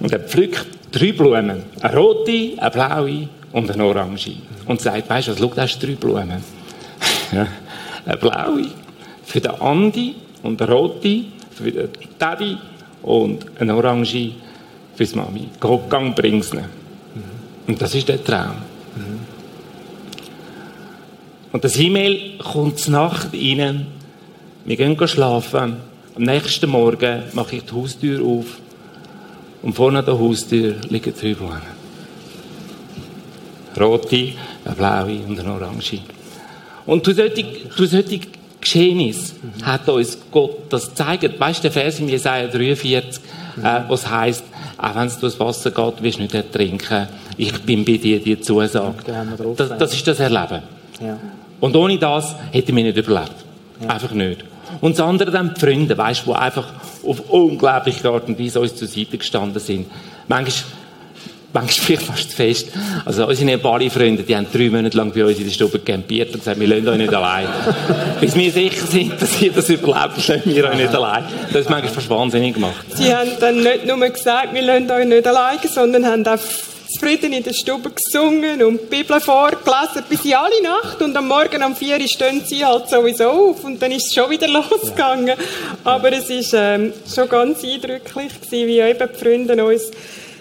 [0.00, 4.36] Und er pflückt drei Blumen, eine rote, eine blaue und eine orange.
[4.66, 6.42] Und sagt, weißt du was, schau, das sind drei Blumen.
[8.06, 8.66] eine blaue
[9.24, 12.56] für den Andi und eine rote für den Daddy
[13.02, 14.32] und eine orange
[14.94, 15.48] für die Mami.
[15.88, 16.84] Gang bring's ihnen.
[17.66, 18.56] Und das ist der Traum.
[21.52, 23.86] Und das E-Mail kommt zur Nacht rein.
[24.66, 25.76] Wir gehen schlafen.
[26.16, 28.46] Am nächsten Morgen mache ich die Haustür auf.
[29.62, 31.60] Und vorne an der Haustür liegen drei Blumen.
[33.78, 34.32] Rote,
[34.64, 36.00] eine blaue und eine orange.
[36.86, 37.44] Und durch solche,
[37.76, 38.20] durch solche
[38.62, 39.66] mhm.
[39.66, 41.38] hat uns Gott das gezeigt.
[41.38, 43.20] Weißt du, der Vers in Jesaja 43,
[43.56, 43.64] mhm.
[43.64, 44.44] äh, was heisst,
[44.78, 47.08] auch wenn es durchs Wasser geht, wirst du nicht ertrinken.
[47.36, 48.94] Ich bin bei dir, die Zusage.
[49.56, 50.62] Das, das ist das Erleben.
[51.02, 51.18] Ja.
[51.60, 53.34] Und ohne das hätte wir nicht überlebt.
[53.82, 53.88] Ja.
[53.88, 54.44] Einfach nicht.
[54.80, 56.66] Und das andere dann die Freunde, weißt du, die einfach
[57.04, 59.86] auf unglaubliche Art und Weise uns zur Seite gestanden sind.
[60.28, 60.64] Manchmal
[61.54, 62.68] manchmal vielleicht fast zu fest.
[63.04, 66.40] Also unsere Nepali-Freunde, die haben drei Monate lang bei uns in der Stube campiert und
[66.40, 67.46] gesagt, wir lassen euch nicht allein.
[68.20, 71.24] Bis wir sicher sind, dass ihr das überlebt, lassen wir euch nicht allein.
[71.52, 72.84] Das ist manchmal fast wahnsinnig gemacht.
[72.94, 76.38] Sie haben dann nicht nur gesagt, wir lassen euch nicht allein, sondern haben auch
[76.94, 81.02] zufrieden in der Stube gesungen und die Bibel vorgelesen, bis in alle Nacht.
[81.02, 84.14] Und am Morgen um vier Uhr stehen sie halt sowieso auf und dann ist es
[84.14, 85.36] schon wieder losgegangen.
[85.82, 89.90] Aber es war ähm, schon ganz eindrücklich gewesen, wie eben die Freunde uns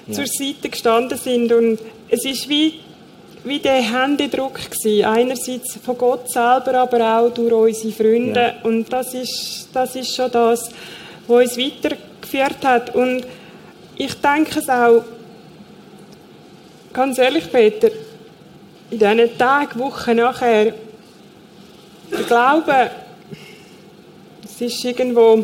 [0.08, 0.14] ja.
[0.14, 1.52] zur Seite gestanden sind.
[1.52, 1.80] Und
[2.10, 2.80] es ist wie,
[3.44, 5.06] wie der Händedruck gewesen.
[5.06, 8.40] Einerseits von Gott selber, aber auch durch unsere Freunde.
[8.40, 8.54] Ja.
[8.64, 10.70] Und das ist, das ist schon das,
[11.28, 12.96] was uns weitergeführt hat.
[12.96, 13.26] Und
[13.96, 15.04] ich denke es auch,
[16.94, 17.90] ganz ehrlich, Peter,
[18.90, 20.74] in diesen Tagen, Wochen nachher,
[22.12, 22.92] der Glaube,
[24.46, 25.44] es ist irgendwo,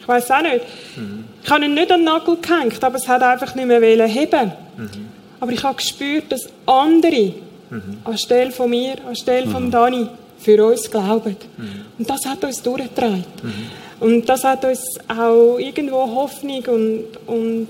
[0.00, 0.64] ich weiß auch nicht,
[0.96, 1.24] mhm.
[1.42, 4.52] ich habe ihn nicht an den Nagel gehängt, aber es hat einfach nicht mehr heben
[4.76, 5.08] mhm.
[5.40, 7.34] Aber ich habe gespürt, dass andere
[7.70, 7.98] mhm.
[8.04, 9.70] anstelle von mir, anstelle von mhm.
[9.70, 10.06] Dani,
[10.38, 11.36] für uns glauben.
[11.56, 11.84] Mhm.
[11.98, 13.24] Und das hat uns durchgetragen.
[13.42, 13.52] Mhm.
[14.00, 17.68] Und das hat uns auch irgendwo Hoffnung und, und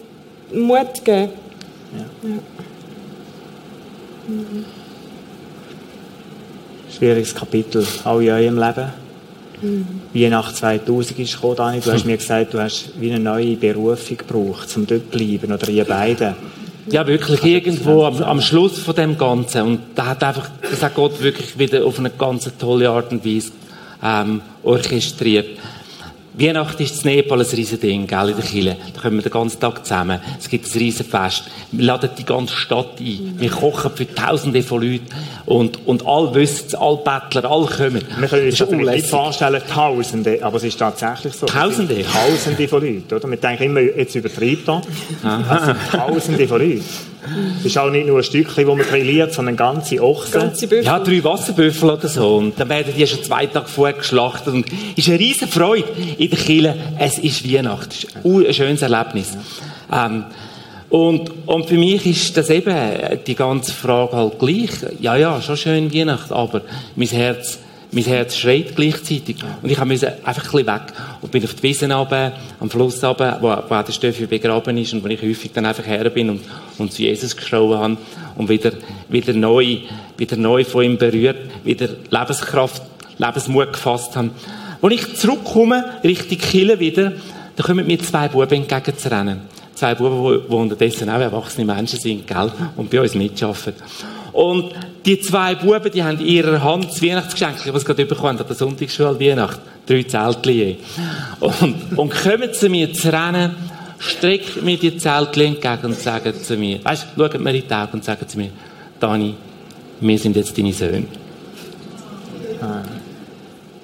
[0.53, 1.31] Mut gegeben.
[1.97, 2.29] Ja.
[2.29, 2.64] Ja.
[6.97, 8.93] Schwieriges Kapitel, auch in eurem Leben.
[9.63, 9.87] Mhm.
[10.13, 11.81] Weihnacht 2000 ist gekommen, Dani.
[11.81, 15.53] Du hast mir gesagt, du hast wie eine neue Berufung gebraucht, um dort zu bleiben,
[15.53, 16.35] oder ihr beiden.
[16.91, 19.63] Ja, wirklich irgendwo am, am, Schluss von dem Ganzen.
[19.63, 23.25] Und da hat einfach, das hat Gott wirklich wieder auf eine ganz tolle Art und
[23.25, 23.53] Weise
[24.03, 25.59] ähm, orchestriert.
[26.37, 28.77] Weihnachten ist in Nepal ein riesen Ding, gell, in der Kirche.
[28.93, 30.19] Da kommen wir den ganzen Tag zusammen.
[30.37, 31.45] Es gibt ein riesen Fest.
[31.71, 33.35] Wir laden die ganze Stadt ein.
[33.39, 35.07] Wir kochen für Tausende von Leuten.
[35.47, 38.03] Und, und alle wissen es, alle Bettler, alle kommen.
[38.19, 41.47] Wir können uns das nicht vorstellen, Tausende, aber es ist tatsächlich so.
[41.47, 42.05] Tausende?
[42.05, 43.31] Tausende von Leuten, oder?
[43.31, 44.83] Wir denken immer, jetzt übertreibt er.
[45.93, 47.14] Tausende von Leuten.
[47.61, 50.33] Es ist auch nicht nur ein Stückchen, das man grilliert, sondern ganze Ochsen.
[50.33, 50.85] Ganze Büffel.
[50.85, 52.37] Ja, drei Wasserbüffel oder so.
[52.37, 54.55] Und dann werden die schon zwei Tage vorher geschlachtet.
[54.55, 56.77] Und es ist eine riesen Freude in der Kille.
[56.99, 57.91] Es ist Weihnachten.
[57.91, 59.37] Es ist ein schönes Erlebnis.
[59.93, 60.25] Ähm,
[60.91, 62.77] und, und für mich ist das eben
[63.27, 64.71] die ganze Frage halt gleich.
[65.01, 66.63] Ja, ja, schon schön Weihnachten, aber
[66.95, 67.59] mein Herz
[67.95, 69.37] mein Herz schreit gleichzeitig.
[69.63, 70.83] Und ich musste einfach ein bisschen weg.
[71.21, 74.77] Und bin auf die Wiesen runter, am Fluss runter, wo, wo auch der Steffi begraben
[74.79, 76.41] ist und wo ich häufig dann einfach her bin und,
[76.79, 77.97] und zu Jesus geschrien habe
[78.37, 78.73] und wieder,
[79.09, 79.79] wieder neu,
[80.17, 82.83] wieder neu von ihm berührt, wieder Lebenskraft,
[83.19, 84.31] Lebensmut gefasst habe.
[84.83, 87.13] Als ich zurückkomme, Richtung Kille wieder,
[87.57, 89.43] da kommen mir zwei Buben entgegen zu rennen.
[89.75, 92.53] Zwei Buben, die, die unterdessen auch erwachsene Menschen sind, gell?
[92.77, 93.75] Und bei uns mitarbeiten.
[94.33, 94.75] Und
[95.05, 98.47] die zwei Buben, die haben in ihrer Hand das Weihnachtsgeschenk, was sie gerade bekommen an
[98.47, 99.61] der Sonntagsschule Weihnacht.
[99.87, 100.77] Drei Zeltchen
[101.41, 103.55] Und, und kommen zu mir zu rennen,
[103.99, 107.75] strecken mir die Zeltchen entgegen und sagen zu mir, weißt du, schauen mir in die
[107.75, 108.51] Augen und sagen zu mir,
[108.99, 109.35] Dani,
[110.01, 111.07] wir sind jetzt deine Söhne.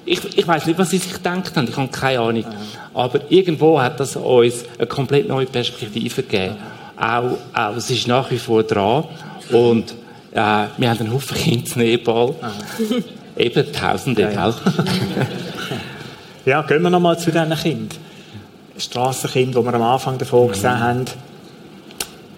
[0.05, 2.45] Ich, ich weiß nicht, was sie sich gedacht haben, ich habe keine Ahnung.
[2.93, 6.55] Aber irgendwo hat das uns eine komplett neue Perspektive gegeben.
[6.97, 9.05] Auch, auch es ist nach wie vor dran.
[9.51, 9.93] Und
[10.31, 12.35] äh, wir haben einen Haufen Kinder in Nepal.
[13.37, 14.53] Eben Tausende, ja, ja.
[16.45, 17.87] ja, gehen wir nochmal zu diesen Kindern.
[18.77, 20.51] Strassenkinder, die wir am Anfang davon mhm.
[20.51, 21.05] gesehen haben.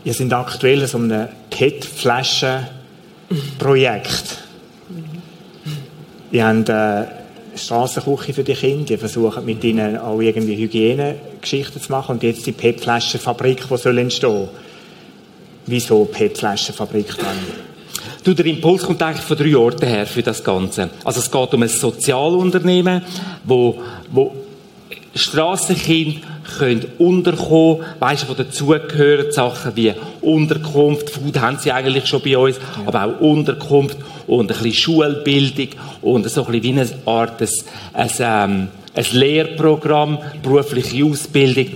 [0.03, 4.39] Ihr sind aktuell in so einem PET-Flaschen-Projekt.
[6.31, 7.07] Ihr habt eine
[7.55, 8.91] Strassenküche für die Kinder.
[8.91, 12.15] Ihr versucht mit ihnen auch irgendwie Hygienegeschichten zu machen.
[12.15, 14.49] Und jetzt die PET-Flaschenfabrik, die soll entstehen.
[15.65, 17.37] Wieso PET-Flaschenfabrik dann?
[18.23, 20.89] Du, der Impuls kommt eigentlich von drei Orten her für das Ganze.
[21.03, 23.01] Also es geht um ein Sozialunternehmen,
[23.43, 24.33] wo, wo
[25.13, 26.21] Strassenkinder
[26.57, 32.37] können unterkommen, weißt du, wo dazugehören Sachen wie Unterkunft, Food haben sie eigentlich schon bei
[32.37, 32.63] uns, ja.
[32.85, 35.69] aber auch Unterkunft und ein bisschen Schulbildung
[36.01, 37.49] und so ein bisschen wie eine Art ein,
[37.93, 41.67] ein, ähm, ein Lehrprogramm, berufliche Ausbildung.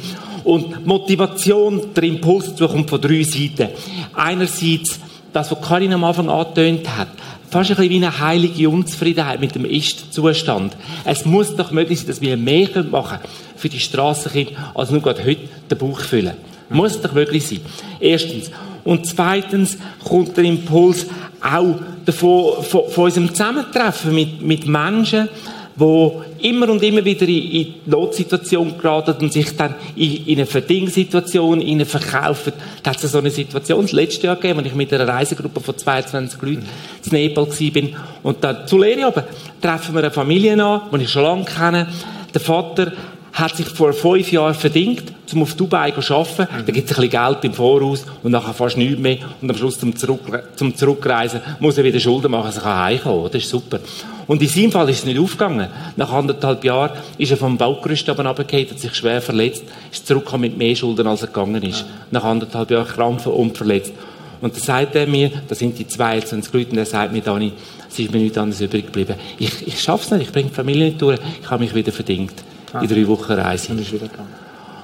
[0.45, 3.68] Und Motivation, der Impuls dazu kommt von drei Seiten.
[4.14, 4.98] Einerseits
[5.38, 7.10] das, was Karin am Anfang angetönt hat,
[7.52, 10.76] fast ein wie eine heilige Unzufriedenheit mit dem Ist-Zustand.
[11.06, 13.20] Es muss doch möglich sein, dass wir mehr machen
[13.56, 16.34] für die Strassenkinder, als nur gerade heute den Bauch füllen.
[16.70, 17.62] Muss doch möglich sein.
[18.00, 18.50] Erstens.
[18.84, 21.06] Und zweitens kommt der Impuls
[21.42, 25.30] auch davon, von, von unserem Zusammentreffen mit, mit Menschen,
[25.76, 30.46] wo immer und immer wieder in, in Notsituation geraten und sich dann in, in eine
[30.46, 32.54] Verdingssituation in verkaufen.
[32.84, 35.60] Da hat es so eine Situation das letzte Jahr gegeben, als ich mit einer Reisegruppe
[35.60, 36.66] von 22 Leuten
[37.06, 38.00] in Nepal war.
[38.24, 39.24] Und dann zu Lehre aber
[39.62, 41.88] treffen wir eine Familie an, die ich schon lange kenne.
[42.34, 42.92] Der Vater
[43.38, 46.48] hat sich vor fünf Jahren verdient, um auf Dubai zu arbeiten.
[46.52, 46.66] Mhm.
[46.66, 49.20] Da gibt es ein bisschen Geld im Voraus und nachher fast nichts mehr.
[49.42, 50.22] Und am Schluss zum, Zurück,
[50.56, 53.80] zum Zurückreisen muss er wieder Schulden machen, dass er heimkommen Das ist super.
[54.26, 55.68] Und in seinem Fall ist es nicht aufgegangen.
[55.96, 60.58] Nach anderthalb Jahren ist er vom Baugerüst runtergefallen, hat sich schwer verletzt, ist zurückgekommen mit
[60.58, 61.82] mehr Schulden, als er gegangen ist.
[61.82, 61.86] Ja.
[62.12, 63.94] Nach anderthalb Jahren krampfen und verletzt.
[64.42, 67.54] Und dann sagt er mir, das sind die 22 Leute, und er sagt mir, Dani,
[67.90, 69.16] es ist mir nichts anderes übrig geblieben.
[69.40, 71.92] Ich, ich schaffe es nicht, ich bringe die Familie nicht durch, ich habe mich wieder
[71.92, 72.34] verdient.
[72.74, 72.82] Ah.
[72.82, 73.72] In drei Wochen Reise.
[73.72, 73.82] Und,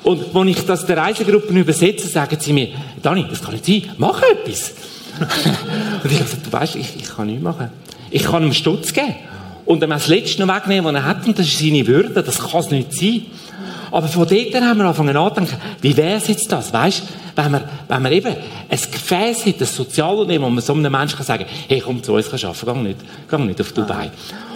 [0.04, 2.70] und wenn ich das der Reisegruppen übersetze, sagen sie mir,
[3.02, 4.74] Dani, das kann nicht sein, mach etwas.
[6.04, 7.70] und ich sage, du weißt, ich, ich kann nichts machen.
[8.10, 9.16] Ich kann ihm Stutz geben.
[9.66, 12.40] Und ihm das Letzte noch wegnehmen, was er hat, und das ist seine Würde, das
[12.40, 13.22] kann es nicht sein.
[13.92, 17.04] Aber von dort haben wir angefangen nachzudenken, wie wäre es jetzt das, weißt?
[17.36, 18.36] Wenn wir, wenn wir eben
[18.70, 22.14] ein Gefäß hat, ein Sozialunternehmen, wo man so einem Menschen kann sagen, hey, komm zu
[22.14, 24.12] uns, kannst arbeiten, geh nicht, geh nicht auf Dubai.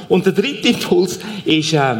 [0.09, 1.95] Und der dritte Impuls ist, äh,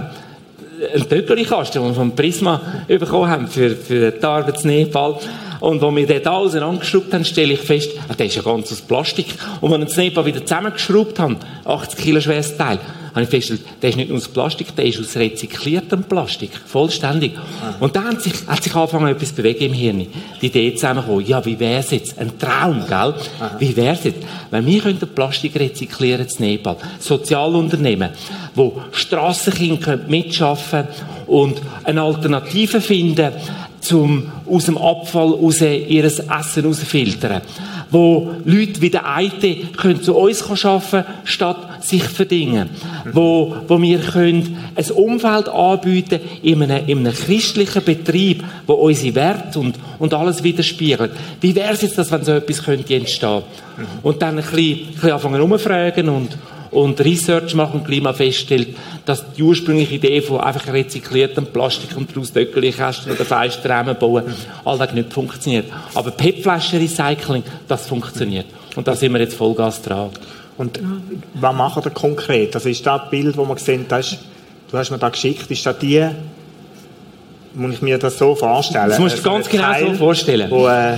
[0.94, 5.16] ein Töckerikasten, den wir vom Prisma bekommen haben für, für den Arbeitsnepal.
[5.60, 8.72] Und als wir den alles angeschraubt haben, stelle ich fest, ah, der ist ja ganz
[8.72, 9.28] aus Plastik.
[9.60, 12.80] Und wenn wir den Nepal wieder zusammengeschraubt haben, 80 Kilo schweres Teil,
[13.18, 17.34] habe ich festgestellt, der ist nicht nur aus Plastik, der ist aus rezykliertem Plastik, vollständig.
[17.80, 20.08] Und da hat sich, hat sich angefangen, etwas bewegen im Hirn.
[20.40, 22.18] Die Idee zusammengekommen, ja, wie wäre es jetzt?
[22.20, 23.16] Ein Traum, gell?
[23.58, 24.20] Wie wäre es jetzt?
[24.52, 28.12] Wenn wir könnten Plastik rezyklieren in Nepal, Sozialunternehmen,
[28.54, 30.88] wo Strassenkinder mitschaffen
[31.26, 33.32] und eine Alternative finden,
[33.82, 37.42] zum aus dem Abfall raus, ihr Essen rausfiltern.
[37.90, 42.70] Wo Leute wie der Eite können zu uns arbeiten statt sich verdingen.
[43.12, 49.16] Wo, wo wir können ein Umfeld anbieten in einem, in einem christlichen Betrieb, wo unsere
[49.16, 51.12] Werte und, und alles widerspiegelt.
[51.42, 53.44] Wie wäre es jetzt, wenn so etwas könnte entstehen?
[54.04, 56.38] Und dann ein bisschen, ein bisschen anfangen umfragen und,
[56.72, 58.70] und Research machen und Klima feststellt,
[59.06, 64.24] dass die ursprüngliche Idee von einfach rezykliertem Plastik und daraus Döckelkästen oder Feinstrahlen bauen,
[64.66, 65.66] allweg nicht funktioniert.
[65.94, 68.48] Aber PET-Flaschen-Recycling, das funktioniert.
[68.76, 70.10] Und da sind wir jetzt Vollgas dran.
[70.58, 70.80] Und
[71.36, 72.56] was machen wir konkret?
[72.56, 74.20] Das ist das Bild, das man gesehen hat,
[74.72, 76.10] du hast mir da geschickt, ist das die
[77.58, 78.90] muss ich mir das so vorstellen?
[78.90, 80.50] Das musst du also ganz genau Teil, so vorstellen.
[80.50, 80.98] Wo, äh,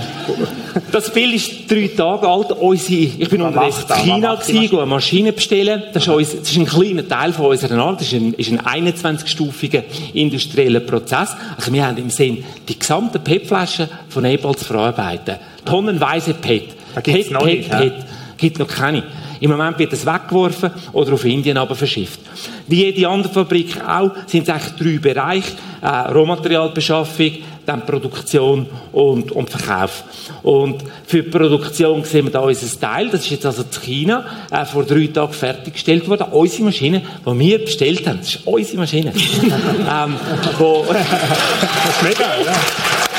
[0.92, 2.52] das Bild ist drei Tage alt.
[2.52, 5.82] Unsere, ich bin unterwegs in China gewesen, eine Maschine bestellen.
[5.92, 8.00] Das ist, uns, das ist ein kleiner Teil von unserer Art.
[8.00, 11.34] Das ist ein, ist ein 21-stufiger industrieller Prozess.
[11.56, 15.36] Also wir haben im Sinn, die gesamten PET-Flaschen von Ebal zu verarbeiten.
[15.64, 16.74] Tonnenweise PET.
[16.94, 17.94] Da gibt's PET, noch PET, nicht, PET.
[18.36, 19.02] Gibt noch keine.
[19.40, 22.20] Im Moment wird es weggeworfen oder auf Indien aber verschifft.
[22.66, 25.52] Wie jede andere Fabrik auch, sind es eigentlich drei Bereiche.
[25.82, 27.32] Äh, Rohmaterialbeschaffung,
[27.64, 30.04] dann Produktion und, und Verkauf.
[30.42, 33.08] Und für die Produktion sehen wir da unser Teil.
[33.08, 36.26] Das ist jetzt also in China äh, vor drei Tagen fertiggestellt worden.
[36.32, 38.18] Unsere Maschine, die wir bestellt haben.
[38.18, 39.12] Das ist unsere Maschine.
[39.90, 40.16] ähm,
[40.58, 43.09] wo das ist mega, ja.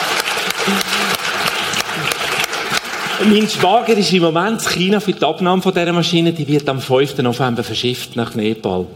[3.30, 6.34] Mein Schwager ist im Moment in China für die Abnahme von dieser Maschine.
[6.34, 7.20] Die wird am 5.
[7.20, 8.88] November verschifft nach Nepal.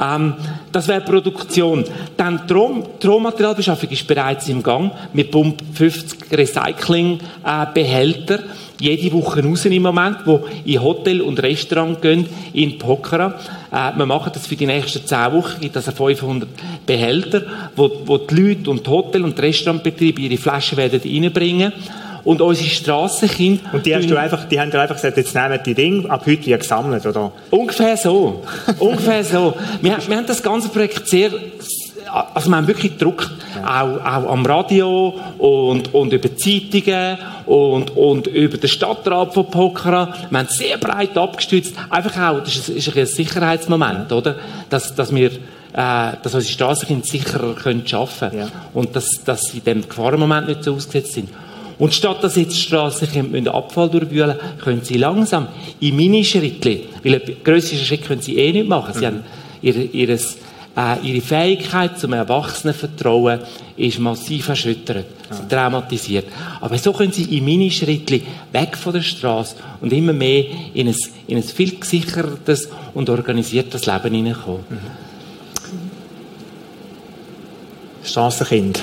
[0.00, 0.34] Ähm,
[0.72, 1.84] das wäre Produktion.
[2.16, 4.90] Dann die Rohmaterialbeschaffung ist bereits im Gang.
[5.12, 8.40] Wir pumpen 50 Recyclingbehälter
[8.80, 13.34] jede Woche raus im Moment, wo in Hotel und Restaurant gehen in Pokhara.
[13.70, 16.48] Äh, wir machen das für die nächsten 10 Wochen, gibt also 500
[16.86, 17.42] Behälter,
[17.76, 21.72] wo, wo die Leute und die Hotel und Restaurantbetriebe ihre Flaschen werden reinbringen
[22.24, 23.70] und unsere Strassenkinder...
[23.72, 26.22] Und die, hast du einfach, die haben dir einfach gesagt, jetzt nehmen die Dinge ab
[26.26, 27.32] heute wie gesammelt, oder?
[27.50, 28.42] Ungefähr so.
[28.78, 29.54] Ungefähr so.
[29.80, 31.30] Wir, wir haben das ganze Projekt sehr
[32.34, 33.82] also wir haben wirklich gedruckt, ja.
[33.82, 40.12] auch, auch am Radio und, und über Zeitungen und, und über den Stadtrat von Pokhara.
[40.28, 41.74] Wir haben sehr breit abgestützt.
[41.88, 44.36] Einfach auch, das ist, ist ein Sicherheitsmoment, oder?
[44.68, 45.30] Dass, dass wir
[45.72, 48.38] äh, dass unsere Straßenkinder sicherer können arbeiten können.
[48.38, 48.48] Ja.
[48.74, 51.28] Und dass, dass sie in diesem Gefahrenmoment nicht so ausgesetzt sind.
[51.80, 55.48] Und statt dass jetzt die Strassenkinder Abfall durchwühlen, können sie langsam
[55.80, 58.92] in Minischritte, weil größere Schritte können sie eh nicht machen.
[58.92, 59.06] Sie mhm.
[59.06, 59.24] haben
[59.62, 60.36] ihre, ihres,
[60.76, 63.40] äh, ihre Fähigkeit zum Erwachsenenvertrauen
[63.78, 65.36] ist massiv erschüttert, ja.
[65.48, 66.26] traumatisiert.
[66.60, 68.20] Aber so können sie in Minischritte
[68.52, 70.96] weg von der Straße und immer mehr in ein,
[71.28, 74.64] in ein viel gesichertes und organisiertes Leben hineinkommen.
[74.68, 74.78] Mhm.
[78.04, 78.80] Straßenkind.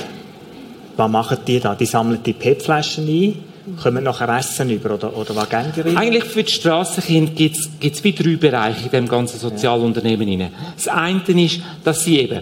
[0.98, 1.76] Was machen die da?
[1.76, 3.36] Die sammeln die PET-Flaschen ein,
[3.82, 5.98] kommen nachher Essen über oder, oder was gehen die rein?
[5.98, 10.28] Eigentlich für die Strassenkinder gibt es wie drei Bereiche in dem ganzen Sozialunternehmen.
[10.28, 10.50] Ja.
[10.76, 12.42] Das eine ist, dass sie eben,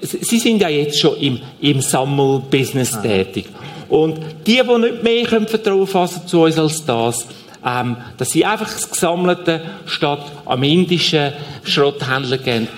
[0.00, 3.02] sie sind ja jetzt schon im, im Sammelbusiness ah.
[3.02, 3.46] tätig.
[3.88, 7.26] Und die, die nicht mehr können Vertrauen fassen zu uns als das,
[7.64, 11.32] ähm, dass sie einfach das Gesammelte statt am indischen
[11.62, 12.68] Schrotthändler gehen,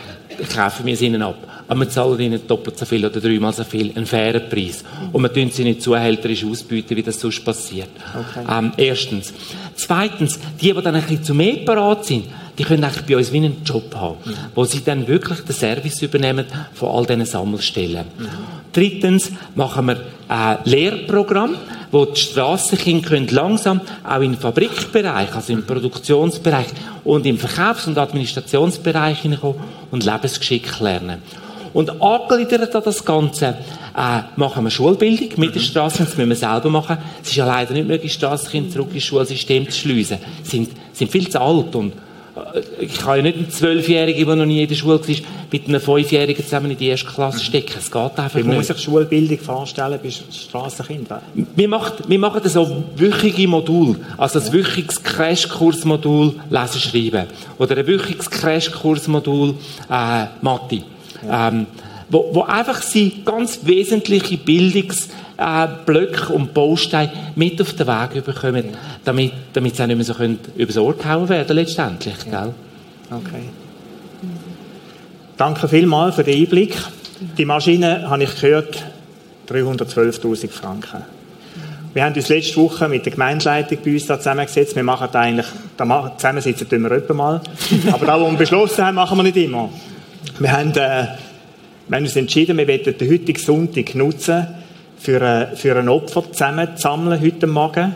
[0.52, 1.36] kaufen wir es ihnen ab.
[1.68, 4.84] Aber wir zahlen ihnen doppelt so viel oder dreimal so viel, einen fairen Preis.
[5.12, 7.88] Und wir tun sie nicht zuhälterisch ausbieten, wie das sonst passiert.
[8.12, 8.44] Okay.
[8.50, 9.32] Ähm, erstens.
[9.74, 12.26] Zweitens, die, die dann ein bisschen zu mehr parat sind,
[12.58, 14.34] die können eigentlich bei uns wie einen Job haben, mhm.
[14.54, 18.04] wo sie dann wirklich den Service übernehmen von all diesen Sammelstellen.
[18.16, 18.28] Mhm.
[18.72, 21.56] Drittens machen wir ein Lehrprogramm,
[21.90, 26.66] wo die Strassenkinder können langsam auch im Fabrikbereich, also im Produktionsbereich
[27.04, 29.60] und im Verkaufs- und Administrationsbereich hineinkommen
[29.90, 31.22] und Lebensgeschick lernen.
[31.74, 33.58] Und angegliedert an das Ganze
[33.96, 36.98] äh, machen wir Schulbildung mit der Straße, das müssen wir selber machen.
[37.20, 40.18] Es ist ja leider nicht möglich, Straßenkinder zurück ins Schulsystem zu schliessen.
[40.44, 44.36] Sie sind, sind viel zu alt und äh, ich kann ja nicht einen Zwölfjährigen, der
[44.36, 45.16] noch nie in der Schule war,
[45.50, 47.74] mit einem Fünfjährigen zusammen in die erste Klasse stecken.
[47.76, 48.52] Es geht einfach Wie nicht.
[48.52, 51.08] Wie muss sich Schulbildung vorstellen bei Strassenkind?
[51.56, 53.96] Wir machen, wir machen so wöchige Modul.
[54.16, 57.26] Also ein wöchiges Crashkursmodul Lesen, Schreiben.
[57.58, 59.56] Oder ein wöchiges Crashkursmodul
[59.90, 60.84] äh, Mathe.
[61.28, 61.66] Ähm,
[62.08, 68.64] wo, wo einfach sie ganz wesentliche Bildungs- äh, und Bausteine mit auf den Weg bekommen,
[69.04, 72.14] damit, damit sie auch nicht mehr so können übers Ohr gehauen werden letztendlich.
[72.24, 72.54] Gell?
[73.10, 73.42] Okay.
[75.36, 76.76] Danke vielmals für den Einblick.
[77.36, 78.84] Die Maschine, habe ich gehört,
[79.48, 81.02] 312'000 Franken.
[81.92, 84.74] Wir haben uns letzte Woche mit der Gemeindeleitung bei uns da zusammengesetzt.
[84.74, 85.46] Wir machen da eigentlich,
[85.76, 87.40] da zusammensitzen tun wir öppe mal.
[87.92, 89.70] Aber da, wo wir beschlossen haben, machen wir nicht immer.
[90.38, 91.06] Wir haben, äh,
[91.86, 94.48] wir haben uns entschieden, wir wollen den heutigen Sonntag nutzen,
[94.98, 97.94] für, ein, für ein Opfer zusammenzusammeln heute Morgen.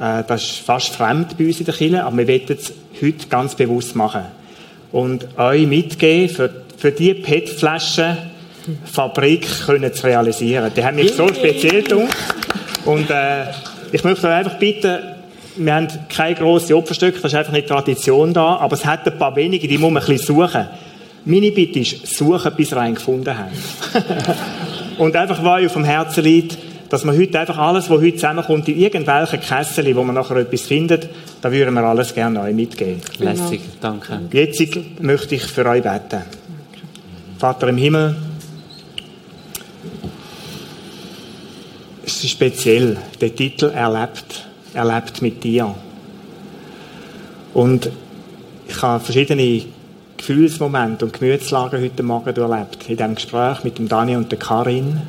[0.00, 3.28] Äh, das ist fast fremd bei uns in der Kirche, aber wir wollen es heute
[3.28, 4.22] ganz bewusst machen.
[4.90, 10.72] Und euch mitgeben, für, für die PET-Flaschen-Fabrik können zu realisieren.
[10.74, 12.08] Die haben mich so speziell getan.
[12.84, 13.44] Und äh,
[13.92, 14.98] ich möchte euch einfach bitten,
[15.56, 19.16] wir haben keine grossen Opferstücke, das ist einfach eine Tradition da, aber es hat ein
[19.18, 20.66] paar wenige, die muss man ein bisschen suchen.
[21.24, 23.52] Meine Bitte ist, suchen, bis ihr einen gefunden habt.
[24.98, 26.58] Und einfach, euch auf dem Herzen liegt,
[26.90, 30.62] dass man heute einfach alles, was heute zusammenkommt, in irgendwelchen Kessel, wo man nachher etwas
[30.62, 31.08] findet,
[31.40, 33.00] da würden wir alles gerne euch mitgeben.
[33.18, 34.20] Lässig, danke.
[34.32, 34.60] Jetzt
[35.00, 36.22] möchte ich für euch beten.
[37.38, 38.16] Vater im Himmel,
[42.04, 45.74] es ist speziell, der Titel «Erlebt», «Erlebt mit dir».
[47.54, 47.90] Und
[48.68, 49.64] ich habe verschiedene
[50.20, 55.00] Gefühlsmomente und Gemütslagen heute Morgen erlebt, in diesem Gespräch mit dem Dani und der Karin.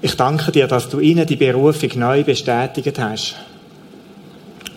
[0.00, 3.36] Ich danke dir, dass du ihnen die Berufung neu bestätigt hast.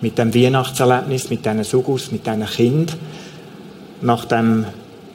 [0.02, 2.98] Mit dem Weihnachtserlebnis, mit diesen Sugus, mit diesen Kind,
[4.02, 4.66] nach dem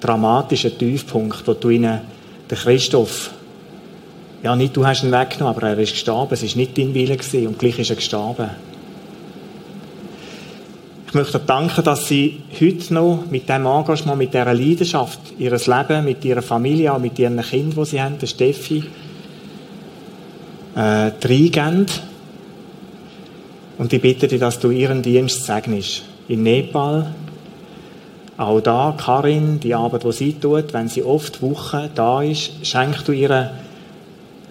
[0.01, 2.01] dramatischen Tiefpunkt, wo du ihnen,
[2.49, 3.31] der Christoph,
[4.43, 6.33] ja, nicht du hast ihn weggenommen, aber er ist gestorben.
[6.33, 8.49] Es war nicht dein Wille und gleich ist er gestorben.
[11.11, 16.05] Ich möchte danken, dass Sie heute noch mit diesem Engagement, mit dieser Leidenschaft, Ihr Leben,
[16.05, 18.85] mit Ihrer Familie, mit Ihren Kindern, die Sie haben, der Steffi,
[20.77, 21.87] äh, reingeben.
[23.77, 26.05] Und ich bitte dich, dass du Ihren Dienst segnest.
[26.29, 27.13] In Nepal,
[28.37, 33.09] auch da, Karin, die Arbeit, die sie tut, wenn sie oft Wochen da ist, schenkst
[33.09, 33.51] du ihr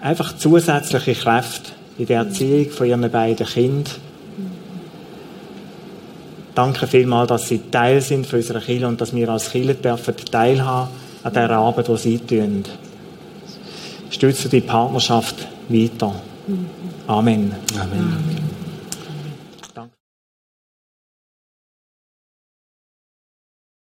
[0.01, 4.08] einfach zusätzliche Kräfte in der Erziehung von ihren beiden Kindern
[6.59, 10.13] Danke vielmals, dass Sie Teil sind von unserer Kirche und dass wir als Kirche dürfen
[10.29, 10.89] teilhaben
[11.23, 12.65] an dieser Arbeit, die Sie tun.
[14.09, 16.13] Stütze die Partnerschaft weiter.
[17.07, 17.55] Amen.
[17.79, 18.38] Amen.